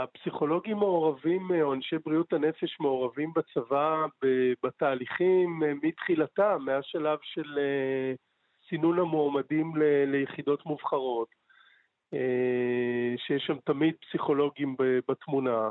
[0.03, 4.07] הפסיכולוגים מעורבים, אה, או אנשי בריאות הנפש מעורבים בצבא
[4.63, 7.59] בתהליכים מתחילתם, מהשלב של
[8.69, 9.73] סינון המועמדים
[10.07, 11.29] ליחידות מובחרות,
[13.17, 14.77] שיש שם תמיד פסיכולוגים
[15.09, 15.71] בתמונה.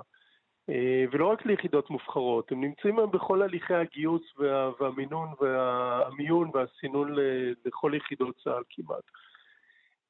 [0.70, 7.16] אה, ולא רק ליחידות מובחרות, הם נמצאים היום בכל הליכי הגיוס וה, והמינון והמיון והסינון
[7.66, 9.04] לכל יחידות צה"ל כמעט.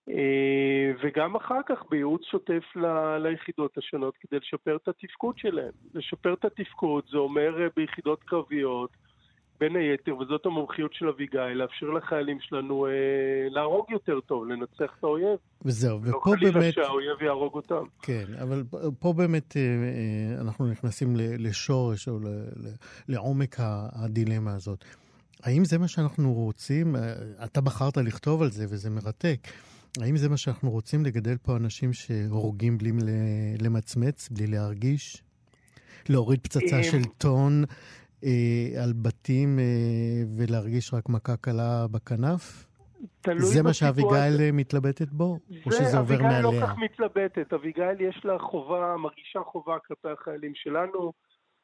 [0.09, 5.71] אה, וגם אחר כך בייעוץ שוטף ל, ליחידות השונות כדי לשפר את התפקוד שלהם.
[5.93, 8.89] לשפר את התפקוד זה אומר אה, ביחידות קרביות,
[9.59, 12.91] בין היתר, וזאת המומחיות של אביגיל, לאפשר לחיילים שלנו אה,
[13.49, 15.37] להרוג יותר טוב, לנצח את האויב.
[15.65, 16.43] וזהו, ופה באמת...
[16.43, 17.83] לא חלילה שהאויב יהרוג אותם.
[18.01, 18.63] כן, אבל
[18.99, 22.19] פה באמת אה, אה, אנחנו נכנסים לשורש או
[23.07, 23.55] לעומק
[23.93, 24.85] הדילמה הזאת.
[25.43, 26.95] האם זה מה שאנחנו רוצים?
[26.95, 29.39] אה, אתה בחרת לכתוב על זה וזה מרתק.
[30.01, 32.91] האם זה מה שאנחנו רוצים, לגדל פה אנשים שהורגים בלי
[33.61, 35.23] למצמץ, בלי להרגיש?
[36.09, 37.75] להוריד פצצה של טון אה,
[38.83, 39.63] על בתים אה,
[40.37, 42.65] ולהרגיש רק מכה קלה בכנף?
[43.37, 45.37] זה מה שאביגיל אה, מתלבטת בו?
[45.49, 46.39] זה, או שזה עובר מעליה?
[46.39, 47.53] אביגיל לא כך מתלבטת.
[47.53, 51.13] אביגיל יש לה חובה, מרגישה חובה כלפי החיילים שלנו.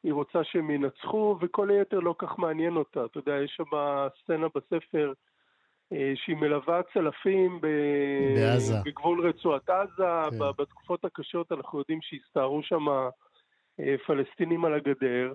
[0.02, 3.04] היא רוצה שהם ינצחו, וכל היתר לא כך מעניין אותה.
[3.04, 3.76] אתה יודע, יש שם
[4.22, 5.12] סצנה בספר
[5.92, 7.66] אה, שהיא מלווה צלפים ב...
[8.36, 8.74] בעזה.
[8.84, 10.04] בגבול רצועת עזה.
[10.30, 10.38] כן.
[10.58, 12.88] בתקופות הקשות אנחנו יודעים שהסתערו שם
[13.80, 15.32] אה, פלסטינים על הגדר.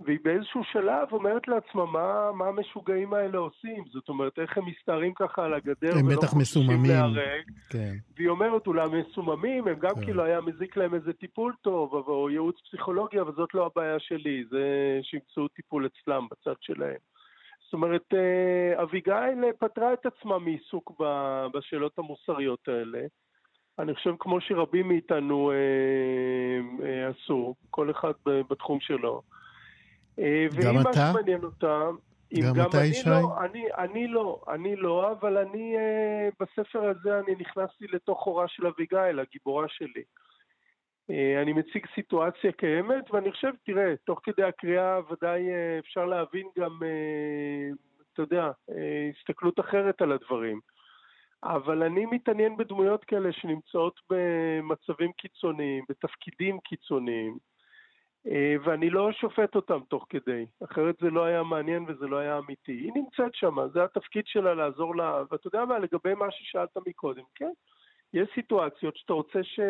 [0.00, 3.84] והיא באיזשהו שלב אומרת לעצמה, מה, מה המשוגעים האלה עושים?
[3.92, 6.90] זאת אומרת, איך הם מסתערים ככה על הגדר הם בטח מסוממים.
[6.90, 7.42] להרג.
[7.70, 7.94] כן.
[8.16, 10.04] והיא אומרת, אולי מסוממים, הם גם כן.
[10.04, 14.44] כאילו היה מזיק להם איזה טיפול טוב, או ייעוץ פסיכולוגי, אבל זאת לא הבעיה שלי,
[14.50, 16.98] זה שימצאו טיפול אצלם, בצד שלהם.
[17.64, 20.92] זאת אומרת, אה, אביגיל פתרה את עצמה מעיסוק
[21.54, 23.06] בשאלות המוסריות האלה.
[23.78, 29.22] אני חושב כמו שרבים מאיתנו אה, אה, עשו, כל אחד בתחום שלו.
[30.18, 30.88] אה, גם אתה?
[30.88, 31.96] ואם מה שמעניין אותם...
[32.42, 33.08] גם, גם אתה, ישי?
[33.08, 38.48] לא, אני, אני לא, אני לא, אבל אני, uh, בספר הזה אני נכנסתי לתוך הורה
[38.48, 40.02] של אביגיל, הגיבורה שלי.
[41.10, 46.46] Uh, אני מציג סיטואציה קיימת, ואני חושב, תראה, תוך כדי הקריאה ודאי uh, אפשר להבין
[46.58, 47.76] גם, uh,
[48.12, 48.74] אתה יודע, uh,
[49.18, 50.60] הסתכלות אחרת על הדברים.
[51.44, 57.38] אבל אני מתעניין בדמויות כאלה שנמצאות במצבים קיצוניים, בתפקידים קיצוניים.
[58.26, 62.38] אה, ואני לא שופט אותם תוך כדי, אחרת זה לא היה מעניין וזה לא היה
[62.38, 62.72] אמיתי.
[62.72, 67.22] היא נמצאת שם, זה התפקיד שלה לעזור לה, ואתה יודע מה, לגבי מה ששאלת מקודם,
[67.34, 67.50] כן,
[68.14, 69.60] יש סיטואציות שאתה רוצה ש...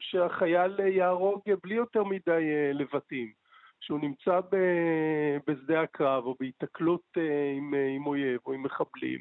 [0.00, 3.32] שהחייל יהרוג בלי יותר מדי אה, לבטים,
[3.80, 4.56] שהוא נמצא ב...
[5.46, 9.20] בשדה הקרב או בהיתקלות אה, עם, עם אויב או עם מחבלים.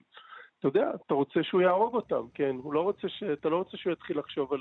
[0.59, 2.55] אתה יודע, אתה רוצה שהוא יהרוג אותם, כן?
[2.63, 3.23] הוא לא רוצה ש...
[3.23, 4.59] אתה לא רוצה שהוא יתחיל לחשוב על...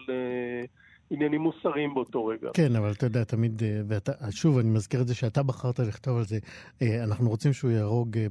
[1.12, 2.50] עניינים מוסריים באותו רגע.
[2.54, 6.16] כן, אבל אתה יודע, תמיד, אה, ואתה, שוב, אני מזכיר את זה שאתה בחרת לכתוב
[6.16, 6.38] על זה.
[6.82, 8.26] אה, אנחנו רוצים שהוא יהרוג אה,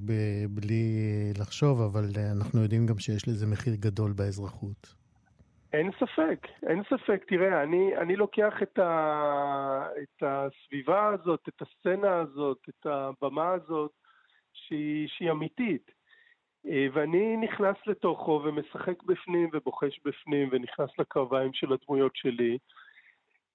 [0.49, 0.83] בלי
[1.39, 5.01] לחשוב, אבל אנחנו יודעים גם שיש לזה מחיר גדול באזרחות.
[5.73, 7.23] אין ספק, אין ספק.
[7.27, 13.91] תראה, אני, אני לוקח את, ה, את הסביבה הזאת, את הסצנה הזאת, את הבמה הזאת,
[14.53, 15.91] שהיא, שהיא אמיתית.
[16.67, 22.57] אה, ואני נכנס לתוכו ומשחק בפנים ובוחש בפנים ונכנס לקרביים של הדמויות שלי.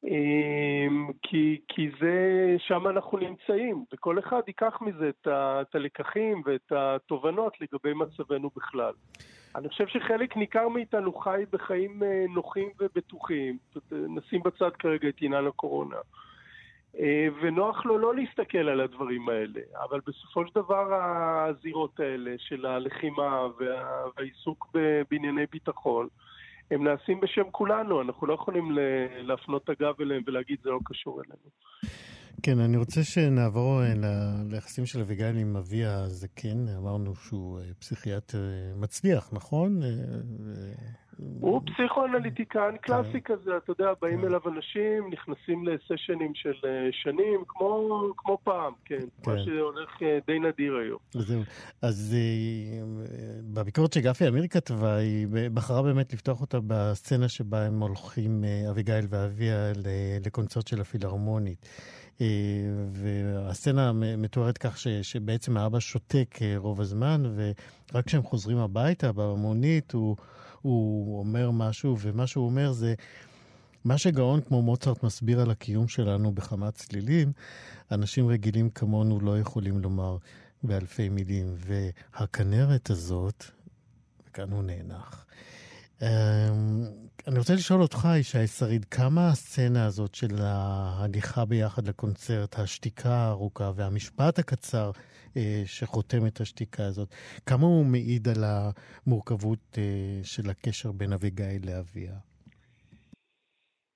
[0.04, 6.42] אמ, כי, כי זה, שם אנחנו נמצאים, וכל אחד ייקח מזה את, ה, את הלקחים
[6.44, 8.92] ואת התובנות לגבי מצבנו בכלל.
[9.56, 13.58] אני חושב שחלק ניכר מאיתנו חי בחיים אה, נוחים ובטוחים,
[13.92, 15.96] נשים בצד כרגע את עניין הקורונה.
[17.00, 22.66] אה, ונוח לו לא להסתכל על הדברים האלה, אבל בסופו של דבר הזירות האלה של
[22.66, 24.76] הלחימה וה, והעיסוק
[25.10, 26.08] בענייני ביטחון,
[26.70, 28.78] הם נעשים בשם כולנו, אנחנו לא יכולים
[29.22, 31.50] להפנות את הגב אליהם ולהגיד זה לא קשור אלינו.
[32.42, 33.92] כן, אני רוצה שנעבור אה,
[34.50, 36.68] ליחסים של אביגיל עם אבי הזקן.
[36.78, 38.38] אמרנו שהוא אה, פסיכיאטר
[38.76, 39.80] מצליח, נכון?
[41.40, 43.34] הוא פסיכואנליטיקן קלאסי כן.
[43.34, 44.26] כזה, אתה יודע, באים כן.
[44.26, 49.30] אליו אנשים, נכנסים לסשנים של אה, שנים, כמו, כמו פעם, כן, כן.
[49.30, 50.98] מה שהולך אה, די נדיר היום.
[51.12, 51.42] זהו.
[51.82, 52.82] אז אה,
[53.42, 59.72] בביקורת שגפי אמיר כתבה, היא בחרה באמת לפתוח אותה בסצנה שבה הם הולכים, אביגיל ואביה,
[60.26, 61.68] לקונצרט של הפילהרמונית.
[62.92, 70.16] והסצנה מתוארת כך ש, שבעצם האבא שותק רוב הזמן, ורק כשהם חוזרים הביתה במונית, הוא...
[70.62, 72.94] הוא אומר משהו, ומה שהוא אומר זה,
[73.84, 77.32] מה שגאון כמו מוצרט מסביר על הקיום שלנו בכמה צלילים,
[77.92, 80.16] אנשים רגילים כמונו לא יכולים לומר
[80.62, 81.54] באלפי מילים.
[81.56, 83.44] והכנרת הזאת,
[84.28, 85.26] וכאן הוא נאנח.
[87.26, 93.72] אני רוצה לשאול אותך, ישי שריד, כמה הסצנה הזאת של ההליכה ביחד לקונצרט, השתיקה הארוכה
[93.74, 94.90] והמשפט הקצר
[95.36, 97.14] אה, שחותם את השתיקה הזאת,
[97.46, 99.82] כמה הוא מעיד על המורכבות אה,
[100.24, 102.14] של הקשר בין אביגיל לאביה?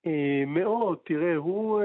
[0.07, 1.83] אה, מאוד, תראה, הוא,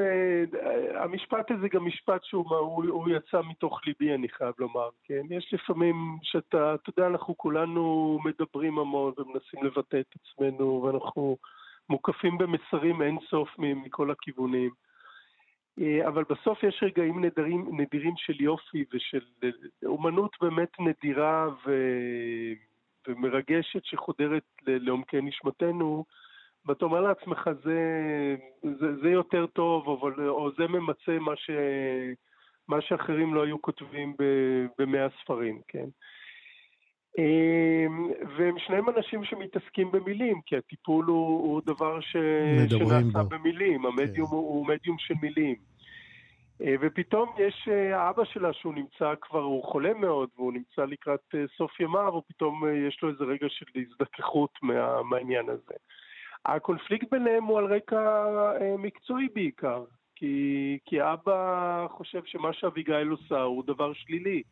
[0.95, 5.21] המשפט הזה גם משפט שהוא הוא, הוא יצא מתוך ליבי, אני חייב לומר, כן?
[5.29, 11.37] יש לפעמים שאתה, אתה יודע, אנחנו כולנו מדברים המון ומנסים לבטא את עצמנו, ואנחנו
[11.89, 14.71] מוקפים במסרים אינסוף מכל הכיוונים.
[15.81, 19.49] אה, אבל בסוף יש רגעים נדירים, נדירים של יופי ושל אה,
[19.85, 21.71] אומנות באמת נדירה ו...
[23.07, 26.05] ומרגשת שחודרת לעומקי נשמתנו,
[26.65, 27.79] ואתה אומר לעצמך, זה,
[28.63, 31.49] זה, זה יותר טוב, אבל, או זה ממצה מה, ש,
[32.67, 34.15] מה שאחרים לא היו כותבים
[34.79, 35.85] במאה ספרים, כן?
[37.17, 42.15] אמ, והם שניהם אנשים שמתעסקים במילים, כי הטיפול הוא, הוא דבר ש...
[42.69, 43.29] שנעשה בו.
[43.29, 44.35] במילים, המדיום כן.
[44.35, 45.55] הוא, הוא מדיום של מילים.
[46.61, 51.35] אה, ופתאום יש אה, האבא שלה שהוא נמצא כבר, הוא חולה מאוד, והוא נמצא לקראת
[51.35, 55.73] אה, סוף ימיו, ופתאום יש לו איזה רגע של הזדככות מה, מהעניין הזה.
[56.45, 58.25] הקונפליקט ביניהם הוא על רקע
[58.77, 59.83] מקצועי בעיקר,
[60.15, 64.43] כי, כי אבא חושב שמה שאביגיל עושה הוא דבר שלילי.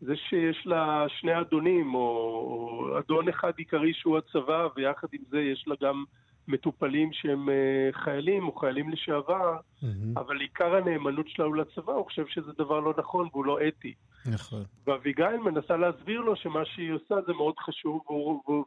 [0.00, 5.40] זה שיש לה שני אדונים, או, או אדון אחד עיקרי שהוא הצבא, ויחד עם זה
[5.40, 6.04] יש לה גם
[6.50, 9.86] מטופלים שהם אה, חיילים או חיילים לשעבר, mm-hmm.
[10.16, 13.94] אבל עיקר הנאמנות שלה הוא לצבא, הוא חושב שזה דבר לא נכון והוא לא אתי.
[14.32, 14.62] נכון.
[14.86, 18.00] ואביגיל מנסה להסביר לו שמה שהיא עושה זה מאוד חשוב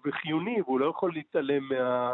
[0.06, 2.12] וחיוני, והוא לא יכול להתעלם מה...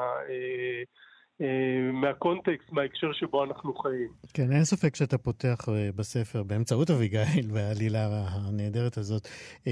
[1.42, 4.08] אה, מהקונטקסט, מההקשר שבו אנחנו חיים.
[4.34, 9.28] כן, אין ספק שאתה פותח אה, בספר, באמצעות אביגיל והעלילה הנהדרת הזאת,
[9.68, 9.72] אה,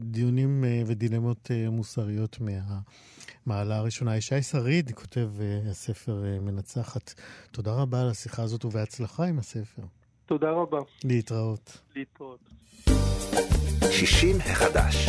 [0.00, 4.16] דיונים ודילמות מוסריות מהמעלה הראשונה.
[4.16, 5.28] ישי שריד כותב
[5.70, 7.14] הספר מנצחת.
[7.52, 9.82] תודה רבה על השיחה הזאת ובהצלחה עם הספר.
[10.26, 10.78] תודה רבה.
[11.04, 11.80] להתראות.
[11.96, 12.40] להתראות.
[13.90, 15.08] 60 החדש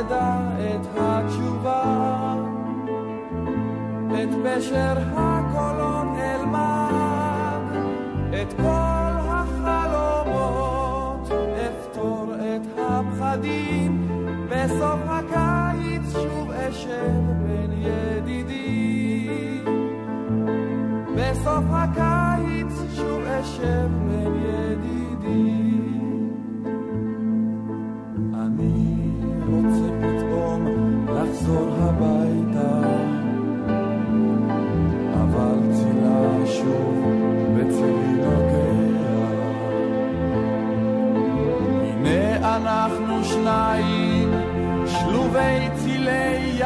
[0.00, 2.34] אדע את התשובה,
[4.08, 7.62] את פשר הקולות אלמד,
[8.42, 11.30] את כל החלומות
[11.66, 14.08] אפתור את הפחדים,
[14.48, 18.62] בסוף הקיץ שוב אשב בין ידידים.
[21.16, 24.41] בסוף הקיץ שוב אשב בין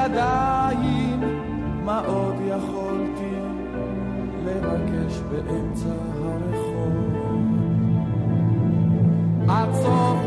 [0.06, 1.20] ידיים,
[1.84, 3.34] מה עוד יכולתי
[4.44, 5.88] לבקש באמצע
[6.22, 6.92] הרחוב?
[9.48, 10.25] עד סוף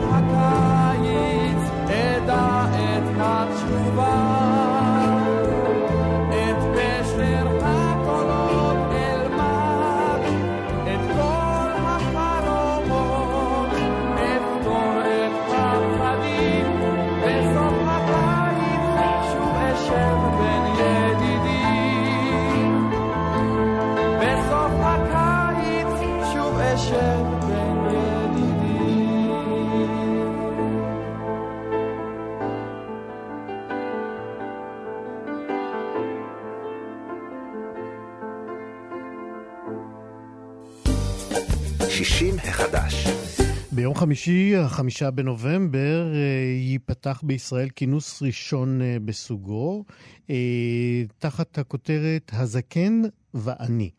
[44.00, 46.20] חמישי, החמישה בנובמבר, אה,
[46.60, 49.84] ייפתח בישראל כינוס ראשון אה, בסוגו,
[50.30, 53.02] אה, תחת הכותרת הזקן
[53.34, 53.90] ואני.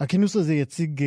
[0.00, 1.04] הכינוס הזה יציג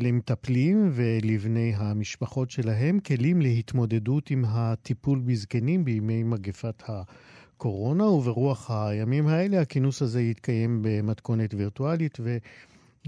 [0.00, 9.60] למטפלים ולבני המשפחות שלהם כלים להתמודדות עם הטיפול בזקנים בימי מגפת הקורונה, וברוח הימים האלה
[9.60, 12.38] הכינוס הזה יתקיים במתכונת וירטואלית ו...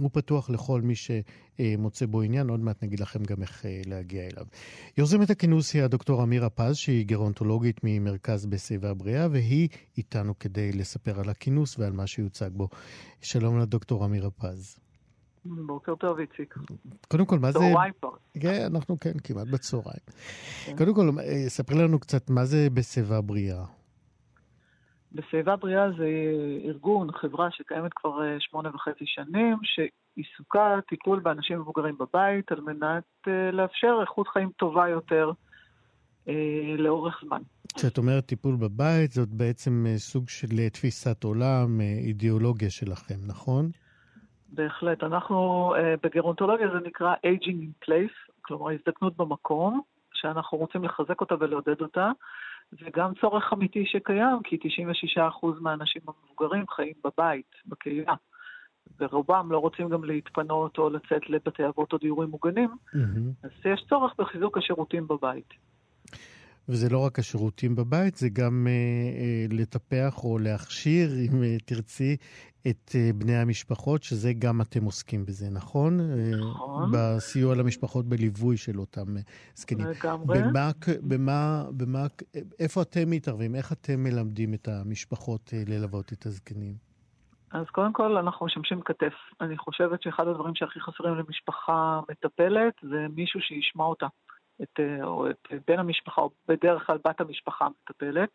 [0.01, 4.23] הוא פתוח לכל מי שמוצא בו עניין, עוד מעט נגיד לכם גם איך אה, להגיע
[4.23, 4.47] אליו.
[4.99, 11.21] יוזמת הכינוס היא הדוקטור אמירה פז, שהיא גרונטולוגית ממרכז בסביבה בריאה, והיא איתנו כדי לספר
[11.21, 12.69] על הכינוס ועל מה שיוצג בו.
[13.21, 14.77] שלום לדוקטור אמירה פז.
[15.45, 16.55] בוקר טוב, איציק.
[17.09, 17.59] קודם כל, מה זה...
[17.59, 18.11] צהריים כבר.
[18.41, 20.01] כן, אנחנו כן, כמעט בצהריים.
[20.65, 20.77] כן.
[20.77, 23.65] קודם כל, אה, ספרי לנו קצת מה זה בשיבה בריאה.
[25.15, 26.09] בסביבה בריאה זה
[26.65, 33.05] ארגון, חברה שקיימת כבר אה, שמונה וחצי שנים, שעיסוקה טיפול באנשים מבוגרים בבית על מנת
[33.29, 35.31] אה, לאפשר איכות חיים טובה יותר
[36.29, 37.41] אה, לאורך זמן.
[37.77, 43.71] כשאת אומרת טיפול בבית, זאת בעצם סוג של תפיסת עולם, אידיאולוגיה שלכם, נכון?
[44.49, 45.03] בהחלט.
[45.03, 49.81] אנחנו, בגרונטולוגיה זה נקרא aging in place, כלומר הזדקנות במקום,
[50.15, 52.11] שאנחנו רוצים לחזק אותה ולעודד אותה.
[52.73, 54.59] זה גם צורך אמיתי שקיים, כי
[55.17, 58.15] 96% מהאנשים המבוגרים חיים בבית, בקהילה.
[59.01, 63.47] ורובם לא רוצים גם להתפנות או לצאת לבתי אבות או דיורים מוגנים, mm-hmm.
[63.47, 65.49] אז יש צורך בחיזוק השירותים בבית.
[66.69, 72.17] וזה לא רק השירותים בבית, זה גם אה, אה, לטפח או להכשיר, אם אה, תרצי,
[72.71, 76.01] את אה, בני המשפחות, שזה גם אתם עוסקים בזה, נכון?
[76.51, 76.91] נכון.
[76.93, 79.23] בסיוע למשפחות בליווי של אותם אה,
[79.55, 79.87] זקנים.
[79.87, 80.43] לגמרי.
[80.43, 80.71] במה,
[81.03, 82.07] במה, במה,
[82.59, 83.55] איפה אתם מתערבים?
[83.55, 86.75] איך אתם מלמדים את המשפחות אה, ללוות את הזקנים?
[87.51, 89.13] אז קודם כל אנחנו משמשים כתף.
[89.41, 94.07] אני חושבת שאחד הדברים שהכי חסרים למשפחה מטפלת זה מישהו שישמע אותה.
[94.63, 98.31] את, או את בן המשפחה, או בדרך כלל בת המשפחה מטפלת.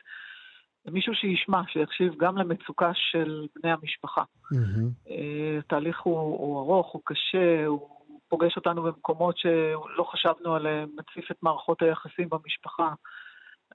[0.91, 4.23] מישהו שישמע, שיקשיב גם למצוקה של בני המשפחה.
[4.23, 5.11] Mm-hmm.
[5.59, 7.89] התהליך הוא, הוא ארוך, הוא קשה, הוא
[8.29, 12.93] פוגש אותנו במקומות שלא חשבנו עליהם, מציף את מערכות היחסים במשפחה.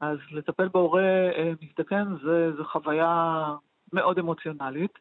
[0.00, 3.44] אז לטפל בהורה אה, מזדקן זה, זה חוויה
[3.92, 4.98] מאוד אמוציונלית.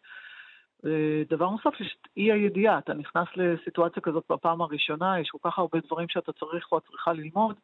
[0.86, 5.60] אה, דבר נוסף, יש אי הידיעה, אתה נכנס לסיטואציה כזאת בפעם הראשונה, יש כל כך
[5.60, 7.56] הרבה דברים שאתה צריך או את צריכה ללמוד,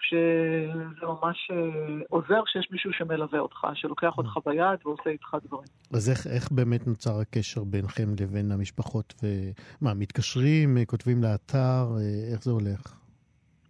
[0.00, 5.68] שזה ממש אה, עוזר שיש מישהו שמלווה אותך, שלוקח אותך ביד ועושה איתך דברים.
[5.94, 9.14] אז איך, איך באמת נוצר הקשר בינכם לבין המשפחות?
[9.22, 13.03] ומה, מתקשרים, כותבים לאתר, אה, איך זה הולך?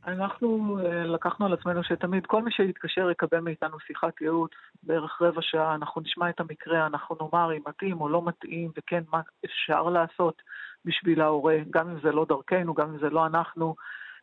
[0.06, 4.50] אנחנו אה, לקחנו על עצמנו שתמיד כל מי שיתקשר יקבל מאיתנו שיחת ייעוץ,
[4.82, 9.02] בערך רבע שעה, אנחנו נשמע את המקרה, אנחנו נאמר אם מתאים או לא מתאים, וכן,
[9.12, 10.42] מה אפשר לעשות
[10.84, 13.74] בשביל ההורה, גם אם זה לא דרכנו, גם אם זה לא אנחנו.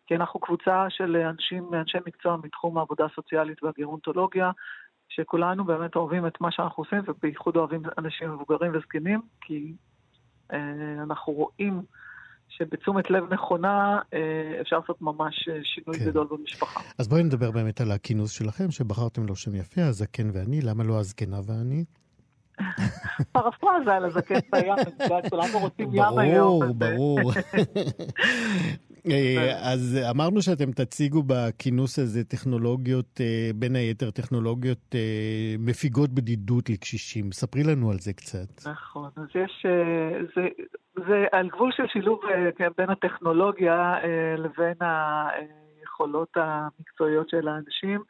[0.08, 4.52] כי אנחנו קבוצה של אנשים, אנשי מקצוע מתחום העבודה הסוציאלית והגרונטולוגיה,
[5.10, 9.74] שכולנו באמת אוהבים את מה שאנחנו עושים, ובייחוד אוהבים אנשים מבוגרים וזקנים, כי
[10.54, 11.82] אה, אנחנו רואים
[12.58, 16.06] שבתשומת לב נכונה אה, אפשר לעשות ממש אה, שינוי כן.
[16.06, 16.80] גדול במשפחה.
[17.00, 21.00] אז בואי נדבר באמת על הכינוס שלכם, שבחרתם לו שם יפה, הזקן ואני, למה לא
[21.00, 21.84] הזקנה ואני?
[23.32, 24.74] פרפרזה על הזקן בים,
[25.30, 26.60] כולנו רוצים ים היום.
[26.60, 27.32] ברור, ברור.
[29.12, 36.70] אה, אז אמרנו שאתם תציגו בכינוס הזה טכנולוגיות, אה, בין היתר טכנולוגיות אה, מפיגות בדידות
[36.70, 37.32] לקשישים.
[37.32, 38.68] ספרי לנו על זה קצת.
[38.72, 39.66] נכון, אז יש,
[40.36, 40.48] זה,
[41.08, 42.20] זה על גבול של שילוב
[42.58, 43.96] כן, בין הטכנולוגיה
[44.38, 48.02] לבין היכולות המקצועיות של האנשים.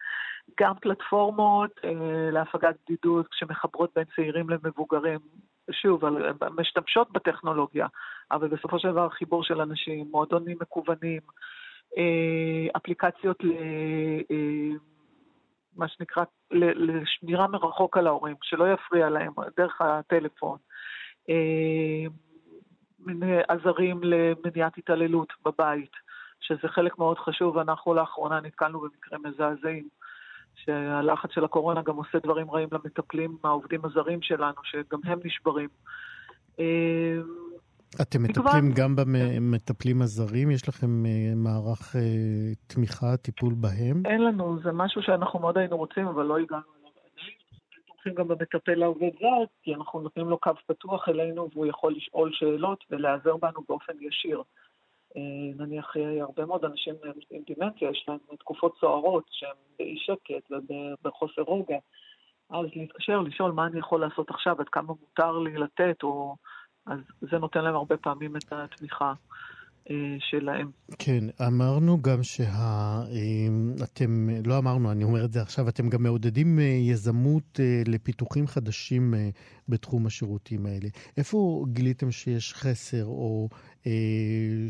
[0.60, 5.20] גם פלטפורמות אה, להפגת בדידות שמחברות בין צעירים למבוגרים.
[5.72, 6.04] שוב,
[6.58, 7.88] משתמשות בטכנולוגיה,
[8.32, 11.22] אבל בסופו של דבר חיבור של אנשים, מועדונים מקוונים,
[11.98, 13.38] אה, אפליקציות
[15.76, 20.58] מה שנקרא, לשמירה מרחוק על ההורים, שלא יפריע להם דרך הטלפון.
[23.48, 25.92] עזרים למניעת התעללות בבית,
[26.40, 29.88] שזה חלק מאוד חשוב, ואנחנו לאחרונה נתקלנו במקרים מזעזעים,
[30.56, 35.70] שהלחץ של הקורונה גם עושה דברים רעים למטפלים, העובדים הזרים שלנו, שגם הם נשברים.
[38.02, 40.52] אתם מטפלים גם במטפלים הזרים?
[40.52, 42.02] יש לכם אה, מערך אה,
[42.68, 44.04] תמיכה, טיפול בהם?
[44.06, 47.36] אין לנו, זה משהו שאנחנו מאוד היינו רוצים, אבל לא הגענו אליו עדיין.
[47.68, 51.96] אנחנו תומכים גם במטפל העובד זר, כי אנחנו נותנים לו קו פתוח אלינו והוא יכול
[51.96, 54.44] לשאול שאלות ולהיעזר בנו באופן ישיר.
[55.18, 56.96] אה, נניח הרבה מאוד אנשים
[57.32, 61.78] עם דימנציה, יש להם תקופות סוערות שהם באי שקט ובחוסר רוגע.
[62.50, 66.36] אז להתקשר, לשאול מה אני יכול לעשות עכשיו, עד כמה מותר לי לתת, או...
[66.86, 69.14] אז זה נותן להם הרבה פעמים את התמיכה.
[69.90, 70.72] אה, שלהם.
[71.00, 73.02] כן, אמרנו גם שה...
[74.46, 79.14] לא אמרנו, אני אומר את זה עכשיו, אתם גם מעודדים אה, יזמות אה, לפיתוחים חדשים
[79.70, 80.90] בתחום השירותים האלה.
[81.18, 83.50] איפה גיליתם שיש חסר או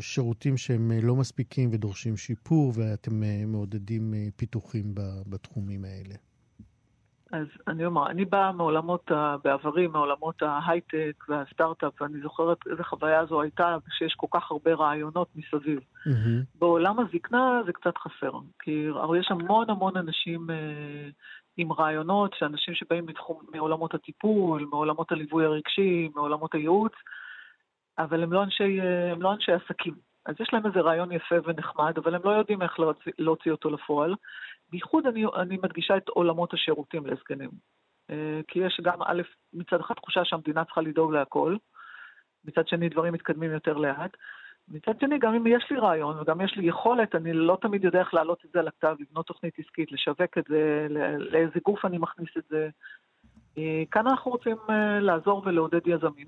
[0.02, 3.12] שירותים שהם לא מספיקים ודורשים שיפור, ואתם
[3.46, 4.94] מעודדים פיתוחים
[5.26, 6.14] בתחומים האלה?
[7.32, 9.10] אז אני אומר, אני באה מעולמות,
[9.44, 15.28] בעברי, מעולמות ההייטק והסטארט-אפ, ואני זוכרת איזה חוויה זו הייתה, שיש כל כך הרבה רעיונות
[15.34, 15.78] מסביב.
[15.78, 16.58] Mm-hmm.
[16.58, 18.32] בעולם הזקנה זה קצת חסר,
[18.62, 18.88] כי
[19.20, 21.08] יש המון המון אנשים אה,
[21.56, 26.92] עם רעיונות, שאנשים שבאים מתחום, מעולמות הטיפול, מעולמות הליווי הרגשי, מעולמות הייעוץ,
[27.98, 29.94] אבל הם לא אנשי, אה, הם לא אנשי עסקים.
[30.26, 33.70] אז יש להם איזה רעיון יפה ונחמד, אבל הם לא יודעים איך להוציא, להוציא אותו
[33.70, 34.14] לפועל.
[34.70, 37.50] בייחוד אני, אני מדגישה את עולמות השירותים לזקנים.
[38.10, 39.22] אה, כי יש גם, א',
[39.52, 41.56] מצד אחד תחושה שהמדינה צריכה לדאוג להכל,
[42.44, 44.16] מצד שני דברים מתקדמים יותר לאט.
[44.68, 48.00] מצד שני, גם אם יש לי רעיון וגם יש לי יכולת, אני לא תמיד יודע
[48.00, 50.86] איך להעלות את זה על הכתב, לבנות תוכנית עסקית, לשווק את זה,
[51.18, 52.68] לאיזה גוף אני מכניס את זה.
[53.58, 54.56] אה, כאן אנחנו רוצים
[55.00, 56.26] לעזור ולעודד יזמים,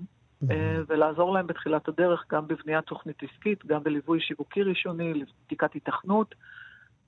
[0.87, 6.35] ולעזור להם בתחילת הדרך, גם בבניית תוכנית עסקית, גם בליווי שיווקי ראשוני, לבדיקת היתכנות.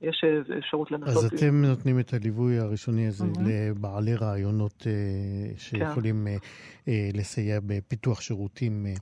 [0.02, 0.24] יש
[0.60, 1.24] אפשרות לנסות...
[1.24, 3.40] אז אתם נותנים את הליווי הראשוני הזה mm-hmm.
[3.46, 6.38] לבעלי רעיונות uh, שיכולים כן.
[6.38, 9.00] uh, uh, לסייע בפיתוח שירותים uh,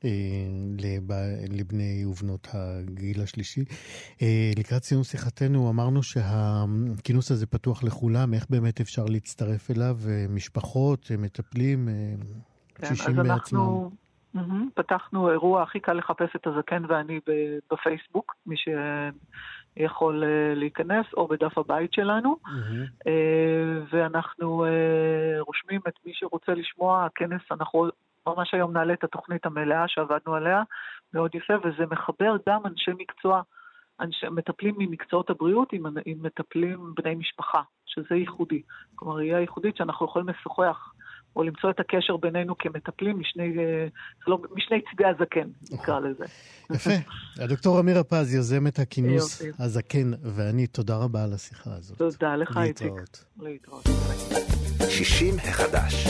[0.00, 0.04] uh,
[0.78, 1.12] לב...
[1.50, 3.64] לבני ובנות הגיל השלישי.
[4.18, 4.22] Uh,
[4.58, 9.98] לקראת סיום שיחתנו אמרנו שהכינוס הזה פתוח לכולם, איך באמת אפשר להצטרף אליו?
[10.28, 11.88] משפחות, מטפלים,
[12.74, 13.30] כן, קשישים בעצמם.
[13.30, 13.90] אנחנו...
[14.36, 14.70] Mm-hmm.
[14.74, 17.20] פתחנו אירוע, הכי קל לחפש את הזקן ואני
[17.70, 18.68] בפייסבוק, מי ש...
[19.76, 23.10] יכול uh, להיכנס, או בדף הבית שלנו, mm-hmm.
[23.92, 27.88] ואנחנו uh, רושמים את מי שרוצה לשמוע, הכנס, אנחנו
[28.26, 30.62] ממש היום נעלה את התוכנית המלאה שעבדנו עליה,
[31.14, 33.42] מאוד יפה, וזה מחבר גם אנשי מקצוע,
[34.00, 38.62] אנשי, מטפלים ממקצועות הבריאות עם, עם מטפלים בני משפחה, שזה ייחודי.
[38.94, 40.92] כלומר, ראייה ייחודית שאנחנו יכולים לשוחח
[41.36, 43.86] או למצוא את הקשר בינינו כמטפלים משני, אה,
[44.26, 46.24] לא, משני צדי הזקן, נקרא לזה.
[46.74, 46.90] יפה.
[47.44, 51.98] הדוקטור אמירה פז, יוזמת הכינוס הזקן ואני, תודה רבה על השיחה הזאת.
[51.98, 52.86] תודה לך, איציק.
[52.86, 53.24] להתראות.
[53.40, 53.84] להתראות.
[54.88, 56.06] 60 החדש.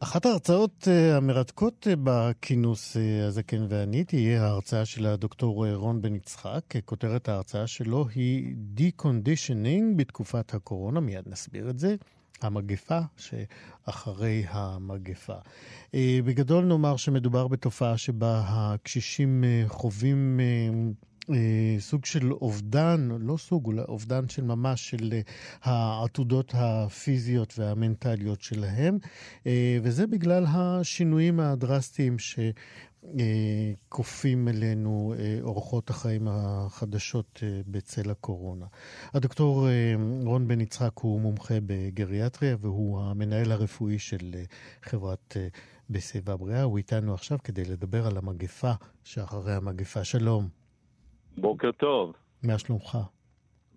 [0.00, 2.96] אחת ההרצאות אה, המרתקות אה, בכינוס
[3.26, 6.60] הזקן ואני תהיה ההרצאה של הדוקטור רון בן יצחק.
[6.84, 11.96] כותרת ההרצאה שלו היא Deconditioning בתקופת הקורונה, מיד נסביר את זה.
[12.42, 15.36] המגפה שאחרי המגפה.
[15.94, 20.40] אה, בגדול נאמר שמדובר בתופעה שבה הקשישים אה, חווים
[21.30, 25.20] אה, סוג של אובדן, לא סוג, אולי אובדן של ממש של
[25.62, 28.98] העתודות הפיזיות והמנטליות שלהם,
[29.82, 32.38] וזה בגלל השינויים הדרסטיים ש...
[33.88, 38.66] כופים אלינו אה, אורחות החיים החדשות אה, בצל הקורונה.
[39.14, 39.66] הדוקטור
[40.24, 44.34] רון בן יצחק הוא מומחה בגריאטריה והוא המנהל הרפואי של
[44.82, 45.36] חברת
[45.90, 46.62] בשיבה בריאה.
[46.62, 48.72] הוא איתנו עכשיו כדי לדבר על המגפה
[49.04, 50.04] שאחרי המגפה.
[50.04, 50.48] שלום.
[51.36, 52.12] בוקר טוב.
[52.42, 52.98] מה שלומך?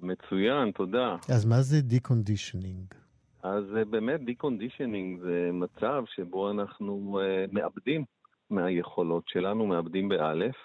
[0.02, 1.16] מצוין, תודה.
[1.30, 2.96] אז מה זה deconditioning?
[3.44, 8.06] אז באמת deconditioning זה מצב שבו אנחנו uh, מאבדים
[8.52, 10.56] מהיכולות שלנו, מאבדים באלף,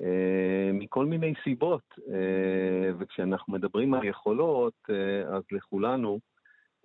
[0.00, 1.94] אה, מכל מיני סיבות.
[2.12, 6.18] אה, וכשאנחנו מדברים על יכולות, אה, אז לכולנו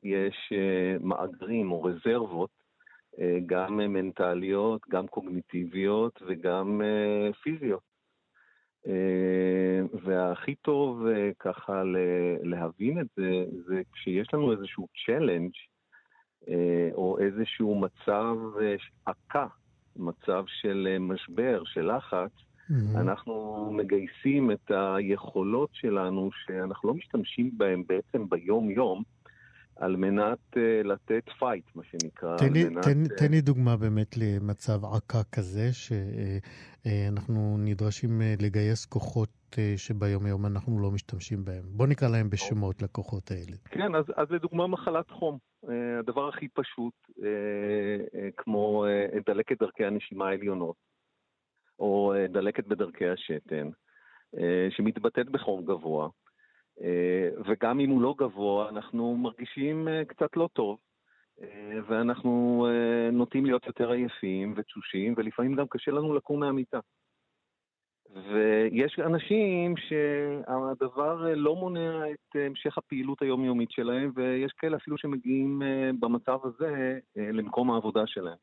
[0.04, 0.54] יש
[1.00, 2.50] מאגרים או רזרבות,
[3.46, 6.82] גם מנטליות, גם קוגניטיביות וגם
[7.44, 7.82] פיזיות.
[10.04, 11.06] והכי טוב
[11.40, 11.84] ככה
[12.44, 15.52] להבין את זה, זה כשיש לנו איזשהו challenge
[16.94, 18.36] או איזשהו מצב
[19.06, 19.48] עקה
[19.96, 22.32] מצב של אה, משבר, של לחץ,
[22.70, 23.00] Mm-hmm.
[23.00, 29.04] אנחנו מגייסים את היכולות שלנו, שאנחנו לא משתמשים בהן בעצם ביום-יום,
[29.76, 32.38] על מנת uh, לתת fight, מה שנקרא.
[32.38, 33.18] תן לי, מנת, תן, uh...
[33.18, 40.80] תן לי דוגמה באמת למצב עקה כזה, שאנחנו נדרשים לגייס כוחות uh, שביום יום אנחנו
[40.80, 41.64] לא משתמשים בהם.
[41.66, 43.58] בוא נקרא להם בשמות לכוחות האלה.
[43.70, 45.38] כן, אז, אז לדוגמה מחלת חום.
[45.66, 47.22] Uh, הדבר הכי פשוט, uh,
[48.38, 48.86] כמו
[49.26, 50.76] דלקת דרכי הנשימה העליונות,
[51.80, 53.70] או דלקת בדרכי השתן,
[54.70, 56.10] שמתבטאת בחום גבוה.
[56.82, 60.78] אה, וגם אם הוא לא גבוה, אנחנו מרגישים אה, קצת לא טוב,
[61.42, 62.68] אה, ואנחנו
[63.12, 66.80] נוטים להיות יותר עייפים ותשושים, ולפעמים גם קשה לנו לקום מהמיטה.
[68.16, 75.62] ויש אנשים שהדבר לא מונע את המשך הפעילות היומיומית שלהם, ויש כאלה אפילו שמגיעים
[76.00, 78.38] במצב הזה למקום העבודה שלהם.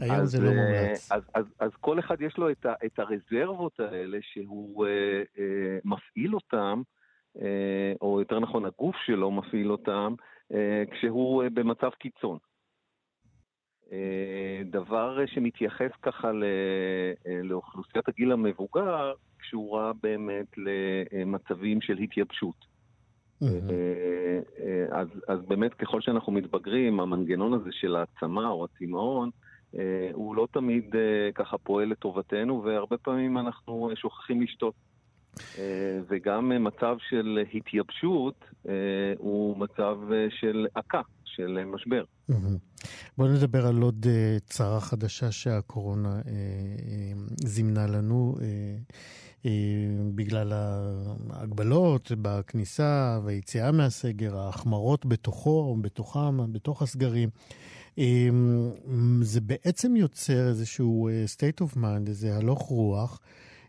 [0.00, 1.12] היום אז, זה לא מומלץ.
[1.12, 5.78] אז, אז, אז כל אחד יש לו את, ה, את הרזרבות האלה שהוא אה, אה,
[5.84, 6.82] מפעיל אותם,
[7.40, 10.14] אה, או יותר נכון הגוף שלו מפעיל אותם,
[10.52, 12.38] אה, כשהוא אה, במצב קיצון.
[13.92, 22.72] אה, דבר שמתייחס ככה אה, לאוכלוסיית הגיל המבוגר, קשורה באמת למצבים של התייבשות.
[23.42, 23.48] אה,
[24.90, 29.30] אז, אז באמת ככל שאנחנו מתבגרים, המנגנון הזה של העצמה או הצמאון,
[30.12, 30.94] הוא לא תמיד
[31.34, 34.74] ככה פועל לטובתנו, והרבה פעמים אנחנו שוכחים לשתות.
[36.08, 38.44] וגם מצב של התייבשות
[39.18, 39.98] הוא מצב
[40.30, 41.00] של עקה,
[41.36, 42.04] של משבר.
[43.18, 44.06] בואו נדבר על עוד
[44.46, 46.20] צרה חדשה שהקורונה
[47.44, 48.36] זימנה לנו.
[50.14, 50.52] בגלל
[51.30, 57.28] ההגבלות בכניסה והיציאה מהסגר, ההחמרות בתוכו, בתוכם, בתוך הסגרים.
[59.22, 63.20] זה בעצם יוצר איזשהו אה, state of mind, איזה הלוך רוח.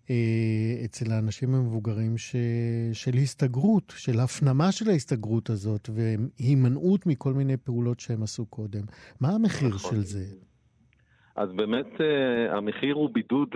[0.09, 2.35] אה, אצל האנשים המבוגרים ש...
[2.93, 8.81] של הסתגרות, של הפנמה של ההסתגרות הזאת והימנעות מכל מיני פעולות שהם עשו קודם.
[9.21, 9.91] מה המחיר נכון.
[9.91, 10.35] של זה?
[11.35, 12.01] אז באמת uh,
[12.55, 13.55] המחיר הוא בידוד,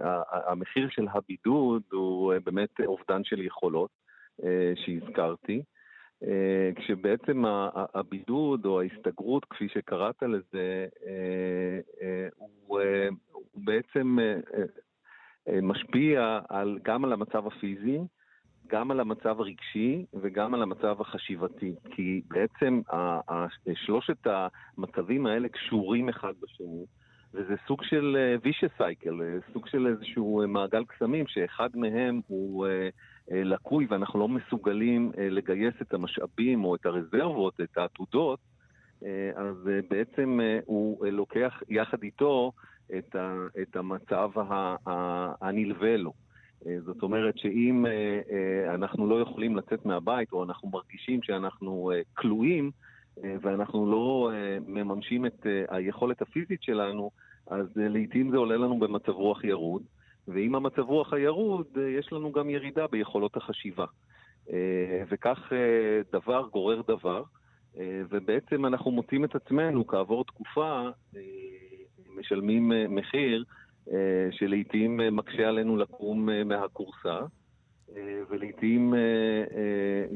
[0.00, 3.90] והמחיר uh, של הבידוד הוא באמת אובדן של יכולות
[4.74, 5.62] שהזכרתי.
[6.24, 7.44] אה, כשבעצם
[7.94, 12.80] הבידוד או ההסתגרות, כפי שקראת לזה, אה, אה, הוא,
[13.32, 14.18] הוא בעצם
[15.62, 17.98] משפיע על, גם על המצב הפיזי,
[18.66, 21.74] גם על המצב הרגשי וגם על המצב החשיבתי.
[21.90, 22.80] כי בעצם
[23.74, 26.84] שלושת המצבים האלה קשורים אחד בשני,
[27.34, 32.66] וזה סוג של vicious cycle, סוג של איזשהו מעגל קסמים, שאחד מהם הוא...
[33.32, 38.40] אה, לקוי ואנחנו לא מסוגלים אה, לגייס את המשאבים או את הרזרבות, את העתודות,
[39.04, 39.56] אה, אז
[39.90, 42.52] בעצם הוא לוקח יחד איתו
[42.98, 44.30] את, ה, את המצב
[45.40, 46.12] הנלווה לו.
[46.84, 47.86] זאת אומרת שאם
[48.74, 52.70] אנחנו לא יכולים לצאת מהבית או אנחנו מרגישים שאנחנו כלואים
[53.16, 54.30] ואנחנו לא
[54.66, 57.10] מממשים את היכולת הפיזית שלנו,
[57.46, 59.82] אז לעיתים זה עולה לנו במצב רוח ירוד.
[60.28, 63.84] ועם המצב רוח הירוד, אה, יש לנו גם ירידה ביכולות החשיבה.
[64.52, 67.22] אה, וכך אה, דבר גורר דבר,
[68.10, 70.88] ובעצם אנחנו מוצאים את עצמנו כעבור תקופה,
[72.20, 73.44] משלמים מחיר
[74.30, 77.18] שלעיתים מקשה עלינו לקום מהכורסה.
[78.30, 78.94] ולעיתים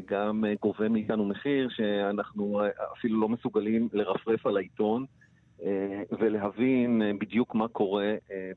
[0.06, 2.60] גם גובה מאיתנו מחיר שאנחנו
[2.98, 5.04] אפילו לא מסוגלים לרפרף על העיתון
[5.62, 8.50] אה, ולהבין אה, בדיוק מה קורה אה,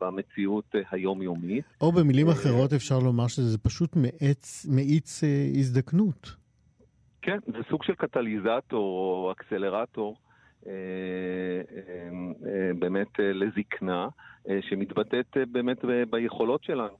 [0.00, 1.64] במציאות היומיומית.
[1.80, 5.20] או במילים אחרות אפשר לומר שזה פשוט מאיץ, מאיץ
[5.58, 6.34] הזדקנות.
[7.22, 10.16] כן, זה סוג של קטליזטור או אקסלרטור
[12.78, 14.08] באמת לזקנה,
[14.60, 15.78] שמתבטאת באמת
[16.10, 16.96] ביכולות שלנו.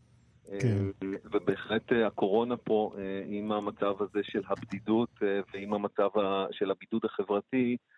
[0.60, 1.06] כן.
[1.32, 2.92] ובהחלט הקורונה פה,
[3.26, 5.10] עם המצב הזה של הבדידות
[5.54, 6.08] ועם המצב
[6.52, 7.97] של הבידוד החברתי, אה,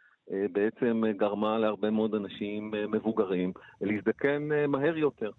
[0.53, 5.31] בעצם גרמה להרבה מאוד אנשים אה, מבוגרים להזדקן אה, מהר יותר.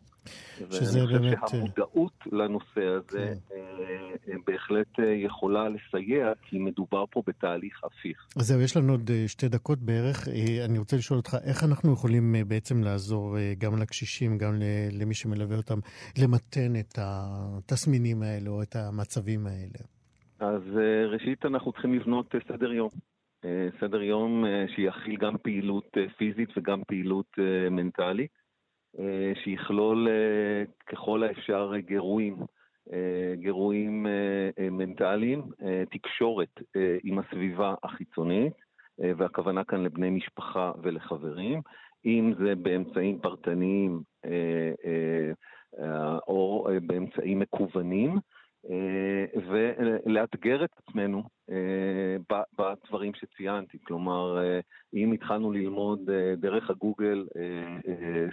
[0.70, 1.22] שזה באמת...
[1.22, 4.38] ואני חושב שהמודעות לנושא הזה כן.
[4.48, 4.88] בהחלט
[5.26, 8.28] יכולה לסייע, כי מדובר פה בתהליך הפיך.
[8.36, 10.28] אז זהו, יש לנו עוד שתי דקות בערך.
[10.66, 14.54] אני רוצה לשאול אותך, איך אנחנו יכולים בעצם לעזור גם לקשישים, גם
[14.92, 15.80] למי שמלווה אותם,
[16.22, 19.80] למתן את התסמינים האלה או את המצבים האלה?
[20.40, 20.62] אז
[21.12, 22.90] ראשית אנחנו צריכים לבנות סדר יום.
[23.46, 27.38] אה, סדר יום אה, שיכיל גם פעילות אה, פיזית וגם פעילות
[27.72, 28.32] מנטלית,
[29.44, 30.08] שיכלול
[30.88, 32.38] ככל האפשר גירויים,
[33.34, 34.06] גירויים
[34.72, 35.42] מנטליים,
[35.92, 36.60] תקשורת
[37.04, 38.54] עם הסביבה החיצונית,
[39.00, 41.62] והכוונה כאן לבני משפחה ולחברים,
[42.06, 44.02] אם זה באמצעים פרטניים
[46.28, 48.20] או באמצעים מקוונים.
[49.48, 51.24] ולאתגר את עצמנו
[52.60, 53.78] בדברים שציינתי.
[53.84, 54.38] כלומר,
[54.94, 56.00] אם התחלנו ללמוד
[56.38, 57.28] דרך הגוגל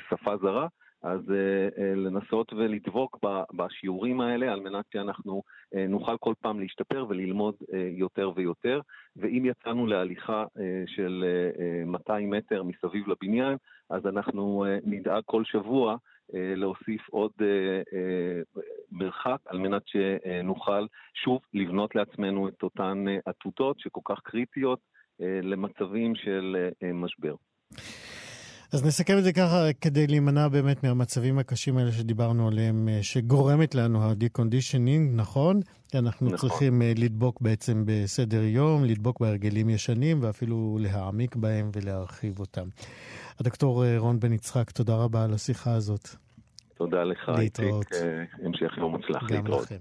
[0.08, 0.66] שפה זרה,
[1.02, 1.20] אז
[1.96, 3.18] לנסות ולדבוק
[3.52, 5.42] בשיעורים האלה על מנת שאנחנו
[5.88, 7.54] נוכל כל פעם להשתפר וללמוד
[7.90, 8.80] יותר ויותר.
[9.16, 10.44] ואם יצאנו להליכה
[10.86, 11.24] של
[11.86, 13.56] 200 מטר מסביב לבניין,
[13.90, 15.96] אז אנחנו נדאג כל שבוע
[16.32, 17.30] להוסיף עוד
[18.92, 20.86] מרחק על מנת שנוכל
[21.24, 24.78] שוב לבנות לעצמנו את אותן עתודות שכל כך קריטיות
[25.20, 26.56] למצבים של
[26.94, 27.34] משבר.
[28.72, 34.02] אז נסכם את זה ככה כדי להימנע באמת מהמצבים הקשים האלה שדיברנו עליהם, שגורמת לנו
[34.02, 35.60] ה-deconditioning, נכון?
[35.94, 36.38] אנחנו נכון.
[36.38, 42.68] צריכים לדבוק בעצם בסדר יום, לדבוק בהרגלים ישנים ואפילו להעמיק בהם ולהרחיב אותם.
[43.40, 46.08] הדוקטור רון בן יצחק, תודה רבה על השיחה הזאת.
[46.76, 47.86] תודה לך, להתראות.
[47.92, 48.04] איציק.
[48.44, 49.22] המשך יום מוצלח.
[49.30, 49.62] גם להתראות.
[49.62, 49.76] לכם.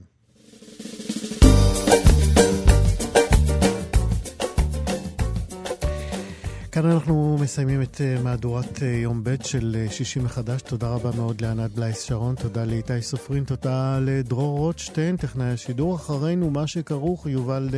[6.71, 10.61] כאן אנחנו מסיימים את מהדורת יום ב' של שישי מחדש.
[10.61, 15.95] תודה רבה מאוד לענת בלייס שרון, תודה לאיתי סופרין, תודה לדרור רוטשטיין, טכנאי השידור.
[15.95, 17.69] אחרינו, מה שכרוך, יובל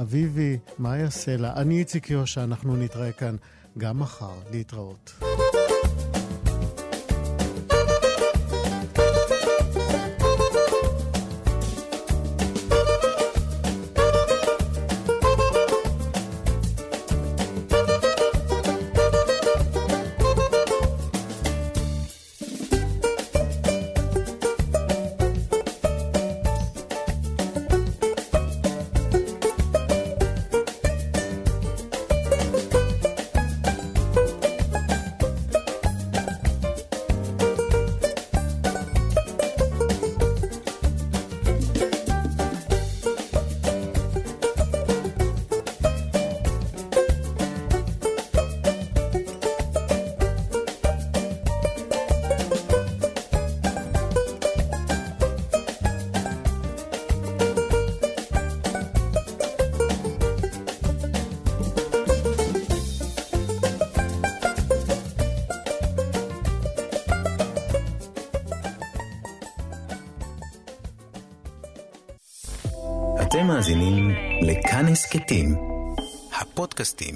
[0.00, 1.52] אביבי, יעשה לה?
[1.56, 3.36] אני איציק יושע, אנחנו נתראה כאן
[3.78, 4.34] גם מחר.
[4.50, 5.12] להתראות.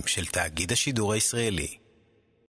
[0.08, 1.87] של תאגיד השידור הישראלי.